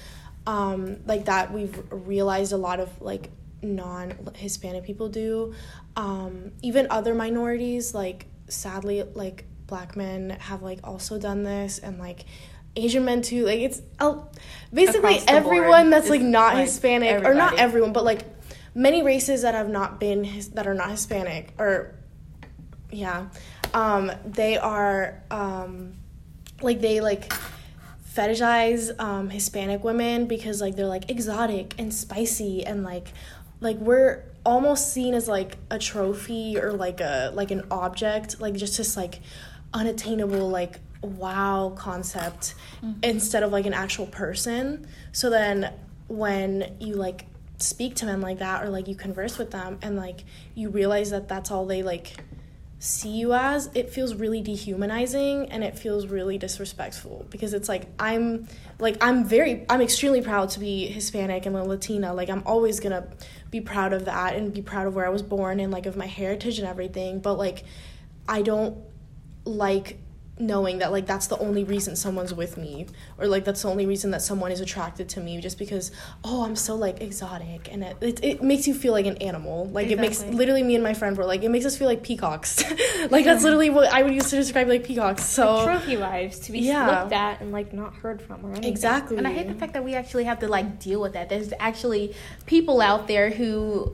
Um 0.48 0.98
like 1.06 1.26
that 1.26 1.54
we've 1.54 1.82
realized 1.92 2.54
a 2.54 2.58
lot 2.58 2.80
of 2.80 2.90
like 3.02 3.32
non 3.62 4.14
Hispanic 4.36 4.84
people 4.84 5.10
do. 5.10 5.54
Um 5.96 6.52
even 6.62 6.88
other 6.90 7.14
minorities 7.14 7.94
like 7.94 8.28
sadly 8.48 9.04
like 9.04 9.46
black 9.68 9.96
men 9.96 10.32
have 10.40 10.62
like 10.62 10.80
also 10.84 11.20
done 11.20 11.44
this 11.44 11.80
and 11.80 12.00
like 12.00 12.26
Asian 12.76 13.06
men 13.06 13.22
too. 13.22 13.46
Like 13.46 13.60
it's 13.60 13.82
uh, 14.00 14.20
basically 14.74 15.18
Across 15.18 15.26
the 15.26 15.42
board. 15.42 15.58
everyone 15.58 15.90
that's 15.90 16.10
like 16.10 16.22
not 16.22 16.56
like, 16.56 16.66
Hispanic 16.66 17.26
or 17.26 17.34
not 17.34 17.60
everyone 17.60 17.94
but 17.94 18.04
like 18.04 18.26
many 18.74 19.04
races 19.04 19.44
that 19.44 19.54
have 19.54 19.70
not 19.70 20.00
been 20.00 20.24
his, 20.24 20.50
that 20.50 20.66
are 20.66 20.74
not 20.74 20.90
Hispanic 20.90 21.54
or 21.60 21.96
yeah. 22.94 23.28
Um 23.74 24.12
they 24.26 24.58
are 24.58 25.22
um 25.32 25.96
like 26.62 26.82
they 26.82 27.02
like 27.02 27.34
fetishize 28.16 28.92
um 29.00 29.30
hispanic 29.30 29.84
women 29.84 30.28
because 30.28 30.62
like 30.62 30.76
they're 30.76 30.86
like 30.86 31.10
exotic 31.10 31.74
and 31.80 31.94
spicy 31.94 32.66
and 32.66 32.84
like 32.84 33.08
like 33.60 33.78
we're 33.78 34.24
almost 34.46 34.94
seen 34.94 35.14
as 35.14 35.28
like 35.28 35.58
a 35.72 35.80
trophy 35.80 36.60
or 36.60 36.74
like 36.74 37.02
a 37.02 37.32
like 37.34 37.50
an 37.50 37.66
object 37.72 38.40
like 38.40 38.54
just 38.54 38.78
this 38.78 38.96
like 38.96 39.22
unattainable 39.74 40.50
like 40.50 40.80
wow 41.02 41.74
concept 41.76 42.56
instead 43.02 43.44
of 43.44 43.52
like 43.52 43.66
an 43.66 43.74
actual 43.74 44.06
person. 44.06 44.88
So 45.12 45.30
then 45.30 45.74
when 46.08 46.76
you 46.80 46.96
like 46.96 47.26
speak 47.58 47.96
to 47.96 48.06
men 48.06 48.22
like 48.22 48.40
that 48.40 48.64
or 48.64 48.70
like 48.70 48.88
you 48.88 48.96
converse 48.96 49.38
with 49.38 49.52
them 49.52 49.80
and 49.82 49.96
like 49.96 50.24
you 50.56 50.70
realize 50.70 51.12
that 51.12 51.28
that's 51.28 51.52
all 51.52 51.66
they 51.66 51.84
like 51.84 52.18
see 52.84 53.12
you 53.12 53.34
as 53.34 53.70
it 53.76 53.90
feels 53.90 54.14
really 54.14 54.42
dehumanizing 54.42 55.50
and 55.52 55.64
it 55.64 55.80
feels 55.80 56.06
really 56.08 56.38
disrespectful 56.38 57.26
because 57.30 57.54
it's 57.54 57.70
like 57.70 57.86
i'm 57.98 58.46
like 58.78 59.02
i'm 59.02 59.24
very 59.24 59.66
i'm 59.70 59.80
extremely 59.80 60.20
proud 60.20 60.50
to 60.50 60.60
be 60.60 60.88
hispanic 60.88 61.46
and 61.46 61.56
latina. 61.56 62.14
Like 62.14 62.30
i'm 62.30 62.44
always 62.46 62.82
gonna 62.82 63.08
be 63.50 63.62
proud 63.62 63.94
of 63.94 64.04
that 64.04 64.36
and 64.36 64.54
be 64.54 64.62
proud 64.62 64.86
of 64.86 64.96
where 64.96 65.06
i 65.06 65.10
was 65.10 65.22
born 65.22 65.62
and 65.62 65.72
like 65.72 65.86
of 65.86 65.96
my 65.96 66.08
heritage 66.08 66.60
and 66.60 66.68
everything. 66.68 67.22
But 67.22 67.36
like 67.36 67.64
i 68.28 68.42
don't 68.42 68.78
like 69.46 69.98
knowing 70.40 70.80
that 70.80 70.92
like 70.92 71.06
that's 71.06 71.28
the 71.28 71.38
only 71.38 71.64
reason 71.64 71.96
someone's 71.96 72.34
with 72.34 72.58
me 72.58 72.88
or 73.20 73.28
like 73.28 73.46
that's 73.46 73.62
the 73.62 73.68
only 73.68 73.86
reason 73.86 74.10
that 74.10 74.20
someone 74.20 74.52
is 74.52 74.60
attracted 74.60 75.08
to 75.08 75.20
me 75.20 75.40
just 75.40 75.60
because 75.60 75.92
oh 76.24 76.44
i'm 76.44 76.56
so 76.56 76.74
like 76.76 77.00
exotic 77.02 77.72
and 77.72 77.84
it, 77.84 77.96
it, 78.02 78.24
it 78.24 78.42
makes 78.44 78.68
you 78.68 78.74
feel 78.74 78.94
like 78.94 79.06
an 79.06 79.16
animal. 79.18 79.68
Like 79.70 79.88
it 79.92 80.00
makes 80.00 80.24
literally 80.26 80.64
me 80.64 80.74
and 80.74 80.84
my 80.84 80.96
friend 80.96 81.16
were 81.16 81.26
like 81.26 81.44
it 81.44 81.50
makes 81.50 81.66
us 81.66 81.78
feel 81.78 81.88
like 81.88 82.02
peacocks. 82.04 82.64
Like 83.12 83.26
that's 83.26 83.44
literally 83.44 83.70
what 83.70 83.92
i 83.92 84.02
would 84.02 84.14
use 84.14 84.30
to 84.30 84.38
describe 84.38 84.68
like 84.70 84.84
peacocks 84.86 85.24
so 85.26 85.66
trophy 85.66 85.98
wives 85.98 86.40
to 86.40 86.52
be 86.52 86.60
Yeah. 86.60 87.02
looked 87.02 87.14
at 87.14 87.42
and 87.42 87.52
like 87.52 87.72
not 87.74 87.94
heard 87.96 88.22
from 88.22 88.44
or 88.46 88.52
anything. 88.52 88.72
exactly. 88.72 89.18
And 89.18 89.28
I 89.28 89.32
hate 89.34 89.48
the 89.48 89.54
fact 89.54 89.74
that 89.74 89.84
we 89.84 89.94
actually 89.94 90.24
have 90.24 90.40
to 90.40 90.48
like 90.48 90.80
deal 90.80 91.00
with 91.02 91.14
that. 91.14 91.30
There's 91.30 91.54
actually 91.60 92.16
people 92.46 92.82
out 92.82 93.08
there 93.08 93.30
who 93.30 93.94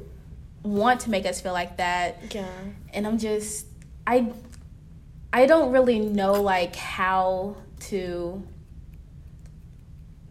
want 0.63 1.01
to 1.01 1.09
make 1.09 1.25
us 1.25 1.41
feel 1.41 1.53
like 1.53 1.77
that. 1.77 2.33
Yeah. 2.33 2.47
And 2.93 3.05
I'm 3.07 3.17
just 3.17 3.65
I 4.07 4.31
I 5.31 5.45
don't 5.45 5.71
really 5.71 5.99
know 5.99 6.41
like 6.41 6.75
how 6.75 7.57
to 7.81 8.43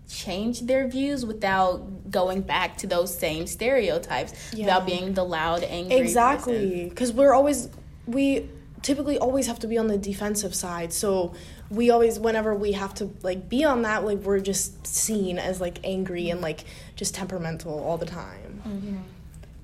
change 0.09 0.63
their 0.63 0.89
views 0.89 1.25
without 1.25 2.11
going 2.11 2.41
back 2.41 2.77
to 2.79 2.87
those 2.87 3.17
same 3.17 3.47
stereotypes 3.47 4.33
Yeah. 4.53 4.65
without 4.65 4.87
being 4.87 5.15
the 5.15 5.25
loud 5.25 5.63
angry 5.63 5.97
exactly 5.99 6.89
because 6.89 7.13
we're 7.13 7.33
always 7.35 7.69
we 8.07 8.49
typically 8.83 9.19
always 9.19 9.47
have 9.47 9.59
to 9.61 9.67
be 9.67 9.77
on 9.77 9.89
the 9.89 9.99
defensive 9.99 10.55
side. 10.55 10.93
So 10.93 11.35
we 11.71 11.91
always 11.91 12.19
whenever 12.19 12.55
we 12.55 12.73
have 12.73 12.95
to 12.95 13.11
like 13.23 13.49
be 13.49 13.65
on 13.65 13.83
that 13.83 14.05
like 14.05 14.19
we're 14.19 14.41
just 14.41 14.87
seen 14.87 15.39
as 15.39 15.61
like 15.61 15.79
angry 15.85 16.31
and 16.31 16.41
like 16.41 16.65
just 16.97 17.15
temperamental 17.15 17.79
all 17.79 17.99
the 17.99 18.07
time. 18.07 18.63
Mm-hmm. 18.67 18.97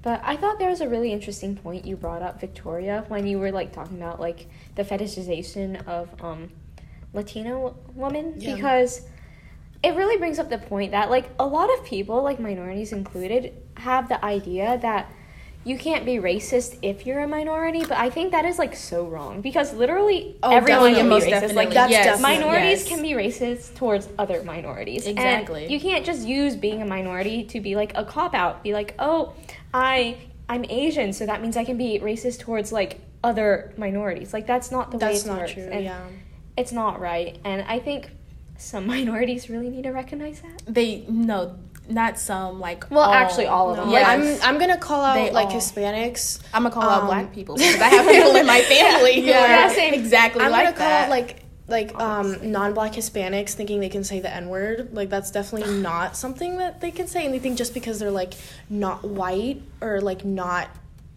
But 0.04 0.20
I 0.22 0.36
thought 0.36 0.58
there 0.58 0.68
was 0.68 0.82
a 0.82 0.88
really 0.88 1.12
interesting 1.12 1.56
point 1.56 1.86
you 1.86 1.96
brought 1.96 2.20
up, 2.20 2.38
Victoria, 2.38 3.06
when 3.08 3.26
you 3.26 3.38
were 3.38 3.50
like 3.50 3.72
talking 3.72 3.96
about 3.96 4.20
like 4.20 4.46
the 4.74 4.84
fetishization 4.84 5.84
of 5.88 6.10
um, 6.22 6.50
Latino 7.14 7.74
women 7.94 8.34
Yeah. 8.36 8.54
because 8.54 9.00
it 9.82 9.94
really 9.96 10.18
brings 10.18 10.38
up 10.38 10.50
the 10.50 10.58
point 10.58 10.90
that 10.90 11.08
like 11.08 11.30
a 11.38 11.46
lot 11.46 11.72
of 11.72 11.86
people, 11.86 12.22
like 12.22 12.38
minorities 12.38 12.92
included, 12.92 13.54
have 13.78 14.10
the 14.10 14.22
idea 14.22 14.78
that 14.82 15.10
you 15.64 15.78
can't 15.78 16.04
be 16.04 16.16
racist 16.16 16.78
if 16.82 17.06
you're 17.06 17.20
a 17.20 17.28
minority, 17.28 17.80
but 17.80 17.96
I 17.96 18.10
think 18.10 18.32
that 18.32 18.44
is 18.44 18.58
like 18.58 18.76
so 18.76 19.06
wrong 19.06 19.40
because 19.40 19.72
literally 19.72 20.36
Oh, 20.42 20.54
everyone 20.54 20.94
can 20.94 21.04
be 21.06 21.08
Most 21.08 21.24
racist. 21.24 21.30
definitely. 21.30 21.54
Like 21.56 21.70
That's 21.74 21.90
yes. 21.90 22.20
minorities 22.20 22.80
yes. 22.80 22.88
can 22.88 23.02
be 23.02 23.12
racist 23.12 23.74
towards 23.74 24.08
other 24.18 24.42
minorities. 24.42 25.06
And 25.06 25.18
Exactly. 25.18 25.72
you 25.72 25.80
can't 25.80 26.04
just 26.04 26.26
use 26.26 26.54
being 26.54 26.82
a 26.82 26.86
minority 26.86 27.44
to 27.44 27.60
be 27.60 27.76
like 27.76 27.92
a 27.96 28.04
cop 28.04 28.34
out. 28.34 28.62
Be 28.62 28.74
like, 28.74 28.94
oh, 28.98 29.32
I 29.72 30.18
I'm 30.48 30.64
Asian, 30.68 31.12
so 31.14 31.24
that 31.24 31.40
means 31.40 31.56
I 31.56 31.64
can 31.64 31.78
be 31.78 31.98
racist 32.00 32.40
towards 32.40 32.70
like 32.70 33.00
other 33.22 33.72
minorities. 33.78 34.34
Like 34.34 34.46
that's 34.46 34.70
not 34.70 34.90
the 34.90 34.98
way 34.98 35.12
That's 35.12 35.24
not 35.24 35.38
works. 35.40 35.52
true. 35.54 35.62
And 35.72 35.84
yeah. 35.84 36.06
it's 36.58 36.72
not 36.72 37.00
right. 37.00 37.38
And 37.44 37.62
I 37.62 37.78
think 37.78 38.10
some 38.58 38.86
minorities 38.94 39.48
really 39.48 39.70
need 39.70 39.84
to 39.84 39.92
recognize 39.92 40.42
that. 40.42 40.62
They 40.66 41.06
no, 41.08 41.56
not 41.88 42.18
some 42.18 42.60
like. 42.60 42.90
Well, 42.90 43.10
actually, 43.10 43.46
all 43.46 43.70
of 43.70 43.76
No, 43.76 43.84
them. 43.84 43.92
like 43.92 44.06
I'm 44.06 44.38
I'm 44.42 44.58
gonna 44.58 44.78
call 44.78 45.02
out 45.04 45.14
They 45.14 45.30
like 45.30 45.48
all- 45.48 45.52
Hispanics. 45.54 46.40
I'm 46.52 46.62
gonna 46.62 46.74
call 46.74 46.82
out 46.88 47.02
Um, 47.02 47.06
black 47.08 47.32
people 47.32 47.56
because 47.56 47.80
I 47.80 47.88
have 47.88 48.06
people 48.10 48.34
in 48.36 48.46
my 48.46 48.60
family. 48.62 49.20
who 49.20 49.26
Yeah. 49.28 49.66
Yeah, 49.66 49.68
same. 49.74 49.94
Exactly 49.94 50.42
I'm 50.42 50.50
like 50.50 50.64
gonna 50.64 50.76
call 50.76 50.88
that. 50.88 51.04
out 51.04 51.10
like 51.10 51.40
like 51.66 51.94
um 51.98 52.36
non-black 52.52 52.92
Hispanics 52.92 53.50
thinking 53.50 53.80
they 53.80 53.88
can 53.88 54.04
say 54.04 54.20
the 54.20 54.34
N-word. 54.34 54.90
Like 54.92 55.10
that's 55.10 55.30
definitely 55.30 55.78
not 55.80 56.16
something 56.16 56.58
that 56.58 56.80
they 56.80 56.90
can 56.90 57.06
say. 57.06 57.24
And 57.24 57.32
they 57.34 57.38
think 57.38 57.56
just 57.58 57.74
because 57.74 57.98
they're 57.98 58.10
like 58.10 58.34
not 58.70 59.04
white 59.04 59.62
or 59.80 60.00
like 60.00 60.24
not 60.24 60.68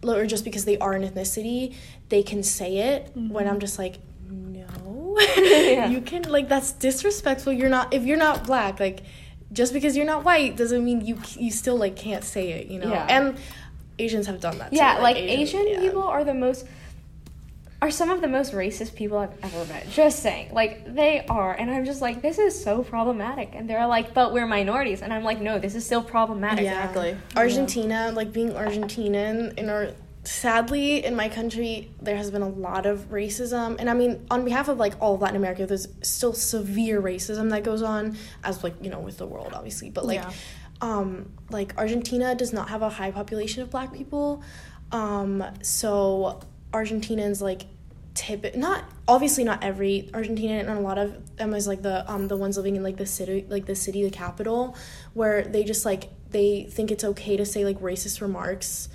or 0.03 0.25
just 0.25 0.43
because 0.45 0.63
they 0.65 0.77
are 0.77 0.93
an 0.93 1.03
ethnicity, 1.09 1.75
they 2.09 2.23
can 2.23 2.43
say 2.43 2.77
it. 2.77 3.11
When 3.15 3.47
I'm 3.47 3.59
just 3.59 3.77
like, 3.79 3.99
no, 4.29 5.17
Yeah. 5.37 5.87
you 5.89 6.01
can 6.01 6.23
like 6.23 6.47
that's 6.49 6.71
disrespectful. 6.73 7.51
You're 7.53 7.69
not 7.69 7.93
if 7.93 8.03
you're 8.03 8.17
not 8.17 8.45
black 8.45 8.79
like. 8.79 9.03
Just 9.57 9.73
because 9.73 9.97
you're 9.97 10.05
not 10.05 10.23
white 10.23 10.55
doesn't 10.55 10.85
mean 10.85 11.03
you 11.03 11.17
you 11.35 11.49
still 11.49 11.77
like 11.77 11.95
can't 11.95 12.23
say 12.23 12.51
it, 12.51 12.67
you 12.67 12.79
know. 12.79 12.91
Yeah. 12.91 13.07
And 13.09 13.37
Asians 13.97 14.27
have 14.27 14.39
done 14.39 14.59
that. 14.59 14.71
Yeah, 14.71 14.97
too, 14.97 15.01
like 15.01 15.15
Asian 15.15 15.67
yeah. 15.67 15.79
people 15.79 16.03
are 16.03 16.23
the 16.23 16.35
most 16.35 16.67
are 17.81 17.89
some 17.89 18.11
of 18.11 18.21
the 18.21 18.27
most 18.27 18.53
racist 18.53 18.93
people 18.93 19.17
I've 19.17 19.33
ever 19.43 19.65
met. 19.65 19.89
Just 19.89 20.19
saying. 20.19 20.53
Like 20.53 20.93
they 20.93 21.25
are 21.25 21.53
and 21.53 21.71
I'm 21.71 21.85
just 21.85 22.03
like 22.03 22.21
this 22.21 22.37
is 22.37 22.53
so 22.63 22.83
problematic 22.83 23.49
and 23.53 23.67
they're 23.67 23.87
like 23.87 24.13
but 24.13 24.31
we're 24.31 24.45
minorities 24.45 25.01
and 25.01 25.11
I'm 25.11 25.23
like 25.23 25.41
no, 25.41 25.57
this 25.57 25.73
is 25.73 25.83
still 25.83 26.03
problematic. 26.03 26.63
Yeah. 26.63 26.77
Exactly. 26.77 27.17
Argentina, 27.35 28.11
like 28.13 28.31
being 28.31 28.51
Argentinian 28.51 29.57
in 29.57 29.69
our 29.69 29.89
sadly 30.27 31.05
in 31.05 31.15
my 31.15 31.29
country 31.29 31.89
there 32.01 32.17
has 32.17 32.29
been 32.31 32.41
a 32.41 32.49
lot 32.49 32.85
of 32.85 33.09
racism. 33.09 33.77
And 33.79 33.89
I 33.89 33.93
mean 33.93 34.25
on 34.29 34.43
behalf 34.43 34.67
of 34.67 34.77
like 34.77 34.93
all 34.99 35.15
of 35.15 35.21
Latin 35.21 35.37
America 35.37 35.65
there's 35.65 35.87
still 36.01 36.33
severe 36.33 37.01
racism 37.01 37.49
that 37.51 37.63
goes 37.63 37.81
on 37.81 38.17
as 38.43 38.63
like 38.63 38.75
you 38.81 38.89
know 38.89 38.99
with 38.99 39.17
the 39.17 39.25
world 39.25 39.53
obviously. 39.53 39.89
But 39.89 40.05
like 40.05 40.21
Yeah. 40.21 40.31
um 40.81 41.31
like 41.49 41.73
Argentina 41.77 42.35
does 42.35 42.51
not 42.51 42.69
have 42.69 42.81
a 42.81 42.89
high 42.89 43.11
population 43.11 43.61
of 43.63 43.69
black 43.71 43.93
people. 43.93 44.43
Um 44.91 45.43
so 45.61 46.41
Argentinians 46.73 47.41
like 47.41 47.63
tip 48.13 48.55
not 48.55 48.83
obviously 49.07 49.43
not 49.43 49.63
every 49.63 50.09
Argentinian 50.11 50.61
and 50.61 50.69
a 50.69 50.81
lot 50.81 50.97
of 50.97 51.37
them 51.37 51.53
is 51.53 51.67
like 51.67 51.81
the 51.83 52.09
um 52.11 52.27
the 52.27 52.35
ones 52.35 52.57
living 52.57 52.75
in 52.75 52.83
like 52.83 52.97
the 52.97 53.05
city 53.05 53.45
like 53.47 53.65
the 53.65 53.75
city 53.75 54.03
the 54.03 54.09
capital 54.09 54.75
where 55.13 55.43
they 55.43 55.63
just 55.63 55.85
like 55.85 56.09
they 56.31 56.63
think 56.69 56.91
it's 56.91 57.03
okay 57.03 57.37
to 57.37 57.45
say 57.45 57.63
like 57.63 57.79
racist 57.79 58.19
remarks 58.19 58.89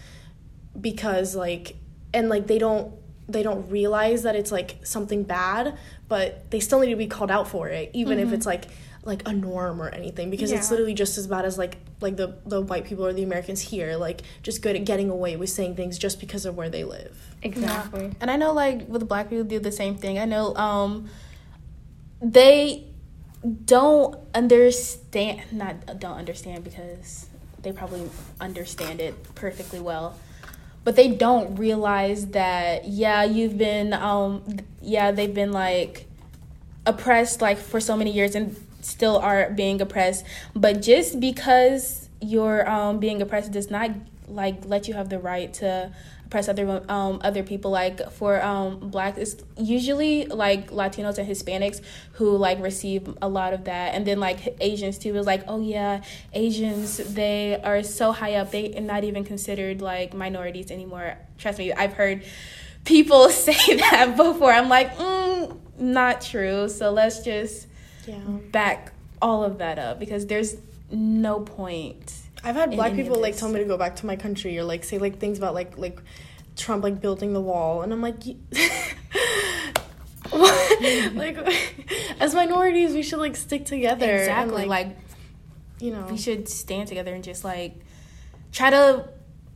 because 0.80 1.34
like 1.34 1.76
and 2.14 2.28
like 2.28 2.46
they 2.46 2.58
don't 2.58 2.94
they 3.28 3.42
don't 3.42 3.70
realize 3.70 4.22
that 4.22 4.36
it's 4.36 4.52
like 4.52 4.76
something 4.84 5.22
bad 5.22 5.76
but 6.08 6.50
they 6.50 6.60
still 6.60 6.80
need 6.80 6.90
to 6.90 6.96
be 6.96 7.06
called 7.06 7.30
out 7.30 7.48
for 7.48 7.68
it 7.68 7.90
even 7.92 8.18
if 8.18 8.32
it's 8.32 8.46
like 8.46 8.66
like 9.04 9.26
a 9.26 9.32
norm 9.32 9.82
or 9.82 9.88
anything 9.88 10.30
because 10.30 10.52
it's 10.52 10.70
literally 10.70 10.94
just 10.94 11.18
as 11.18 11.26
bad 11.26 11.44
as 11.44 11.58
like 11.58 11.76
like 12.00 12.16
the 12.16 12.36
the 12.46 12.60
white 12.60 12.84
people 12.84 13.04
or 13.04 13.12
the 13.12 13.22
Americans 13.24 13.60
here 13.60 13.96
like 13.96 14.22
just 14.42 14.62
good 14.62 14.76
at 14.76 14.84
getting 14.84 15.10
away 15.10 15.34
with 15.36 15.50
saying 15.50 15.74
things 15.74 15.98
just 15.98 16.20
because 16.20 16.46
of 16.46 16.56
where 16.56 16.70
they 16.70 16.84
live. 16.84 17.16
Exactly. 17.42 18.12
And 18.20 18.30
I 18.30 18.36
know 18.36 18.52
like 18.52 18.88
with 18.88 19.08
black 19.08 19.28
people 19.28 19.44
do 19.44 19.58
the 19.58 19.72
same 19.72 19.96
thing. 19.96 20.18
I 20.18 20.24
know 20.24 20.54
um 20.54 21.08
they 22.20 22.86
don't 23.64 24.16
understand 24.34 25.40
not 25.50 25.98
don't 25.98 26.16
understand 26.16 26.62
because 26.62 27.26
they 27.60 27.72
probably 27.72 28.08
understand 28.40 29.00
it 29.00 29.34
perfectly 29.34 29.80
well. 29.80 30.16
But 30.84 30.96
they 30.96 31.08
don't 31.08 31.56
realize 31.56 32.28
that 32.28 32.86
yeah, 32.86 33.24
you've 33.24 33.56
been 33.56 33.92
um 33.92 34.42
yeah, 34.80 35.12
they've 35.12 35.34
been 35.34 35.52
like 35.52 36.06
oppressed 36.86 37.40
like 37.40 37.58
for 37.58 37.80
so 37.80 37.96
many 37.96 38.10
years 38.10 38.34
and 38.34 38.56
still 38.80 39.18
are 39.18 39.50
being 39.50 39.80
oppressed. 39.80 40.24
But 40.54 40.82
just 40.82 41.20
because 41.20 42.08
you're 42.20 42.68
um 42.68 42.98
being 42.98 43.22
oppressed 43.22 43.52
does 43.52 43.70
not 43.70 43.90
like 44.28 44.64
let 44.64 44.88
you 44.88 44.94
have 44.94 45.08
the 45.08 45.18
right 45.18 45.52
to 45.54 45.92
oppress 46.32 46.48
other 46.48 46.82
um 46.88 47.20
other 47.22 47.42
people. 47.42 47.70
Like 47.70 48.10
for 48.12 48.42
um 48.42 48.78
black 48.90 49.18
it's 49.18 49.36
usually 49.58 50.24
like 50.26 50.70
latinos 50.70 51.18
and 51.18 51.28
hispanics 51.28 51.82
who 52.12 52.36
like 52.36 52.60
receive 52.62 53.14
a 53.20 53.28
lot 53.28 53.52
of 53.52 53.64
that. 53.64 53.94
And 53.94 54.06
then 54.06 54.18
like 54.18 54.56
asians 54.60 54.98
too. 54.98 55.14
Is 55.16 55.26
like 55.26 55.44
oh 55.46 55.60
yeah 55.60 56.02
asians 56.32 56.96
they 57.14 57.60
are 57.62 57.82
so 57.82 58.12
high 58.12 58.34
up. 58.36 58.50
They 58.50 58.74
are 58.76 58.80
not 58.80 59.04
even 59.04 59.24
considered 59.24 59.82
like 59.82 60.14
minorities 60.14 60.70
anymore. 60.70 61.18
Trust 61.38 61.58
me 61.58 61.72
i've 61.72 61.92
heard 61.92 62.22
people 62.84 63.28
say 63.46 63.76
that 63.76 64.14
before. 64.16 64.52
I'm 64.52 64.68
like 64.70 64.96
mm, 64.96 65.54
not 65.78 66.22
true. 66.22 66.68
So 66.68 66.90
let's 66.92 67.22
just 67.22 67.66
Yeah. 68.06 68.18
back 68.50 68.92
all 69.20 69.44
of 69.44 69.58
that 69.58 69.78
up 69.78 70.00
because 70.00 70.26
there's 70.26 70.56
no 70.90 71.40
point. 71.40 72.21
I've 72.44 72.56
had 72.56 72.72
black 72.72 72.94
people 72.94 73.20
like 73.20 73.36
tell 73.36 73.48
me 73.48 73.58
to 73.60 73.64
go 73.64 73.76
back 73.76 73.96
to 73.96 74.06
my 74.06 74.16
country 74.16 74.58
or 74.58 74.64
like 74.64 74.84
say 74.84 74.98
like 74.98 75.18
things 75.18 75.38
about 75.38 75.54
like 75.54 75.78
like 75.78 76.00
Trump 76.56 76.82
like 76.84 77.00
building 77.00 77.32
the 77.32 77.40
wall 77.40 77.82
and 77.82 77.92
I'm 77.92 78.02
like 78.02 78.16
what? 80.30 80.68
Hmm. 80.82 81.16
like 81.18 81.36
as 82.20 82.34
minorities 82.34 82.92
we 82.94 83.02
should 83.02 83.18
like 83.18 83.36
stick 83.36 83.64
together 83.66 84.06
and, 84.06 84.20
Exactly. 84.20 84.64
like, 84.66 84.86
like 84.86 84.96
you 85.80 85.90
know 85.92 86.06
we 86.10 86.16
should 86.16 86.48
stand 86.48 86.88
together 86.88 87.14
and 87.14 87.22
just 87.22 87.44
like 87.44 87.74
try 88.52 88.70
to 88.70 89.08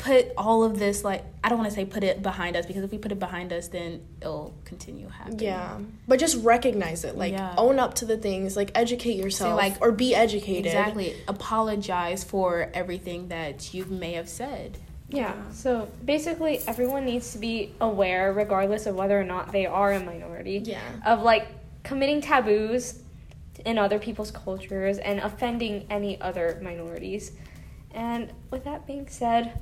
put 0.06 0.26
all 0.36 0.62
of 0.64 0.78
this 0.78 1.02
like 1.04 1.22
I 1.42 1.48
don't 1.48 1.58
want 1.58 1.70
to 1.70 1.74
say 1.74 1.84
put 1.84 2.04
it 2.04 2.22
behind 2.22 2.56
us 2.56 2.64
because 2.66 2.82
if 2.84 2.90
we 2.90 2.98
put 2.98 3.12
it 3.12 3.18
behind 3.18 3.52
us 3.52 3.68
then 3.68 3.90
it'll 4.20 4.54
continue 4.64 5.08
happening. 5.08 5.40
yeah 5.40 5.78
but 6.08 6.18
just 6.18 6.36
recognize 6.44 7.04
it 7.04 7.16
like 7.16 7.32
Yeah. 7.32 7.54
own 7.58 7.78
up 7.78 7.94
to 7.94 8.04
the 8.04 8.16
things 8.16 8.56
like 8.56 8.70
educate 8.74 9.16
yourself 9.16 9.56
like- 9.56 9.80
or 9.80 9.90
be 9.92 10.14
educated 10.14 10.66
Exactly. 10.66 11.14
Apologize 11.28 12.22
for 12.24 12.70
everything 12.74 13.28
that 13.28 13.72
you 13.74 13.84
may 13.86 14.12
have 14.12 14.28
said. 14.28 14.78
Yeah. 15.08 15.34
So 15.52 15.88
basically, 16.04 16.58
everyone 16.66 17.04
needs 17.04 17.32
to 17.32 17.38
be 17.38 17.72
aware, 17.80 18.32
regardless 18.32 18.86
of 18.86 18.96
whether 18.96 19.18
or 19.20 19.24
not 19.24 19.52
they 19.52 19.64
are 19.66 19.92
a 19.92 20.00
minority, 20.00 20.58
yeah 20.64 20.80
of 21.06 21.22
like 21.22 21.46
committing 21.84 22.20
taboos 22.20 23.00
in 23.64 23.78
other 23.78 23.98
people's 24.00 24.30
cultures 24.32 24.98
and 24.98 25.20
offending 25.20 25.86
any 25.90 26.20
other 26.20 26.58
minorities. 26.62 27.32
And 27.92 28.30
with 28.50 28.64
that 28.64 28.86
being 28.86 29.06
said, 29.08 29.58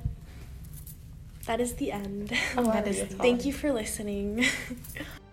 that 1.45 1.61
is 1.61 1.73
the 1.75 1.91
end. 1.91 2.33
Oh, 2.57 2.63
that 2.65 2.87
is 2.87 3.03
thank 3.15 3.45
you 3.45 3.53
for 3.53 3.71
listening 3.71 4.45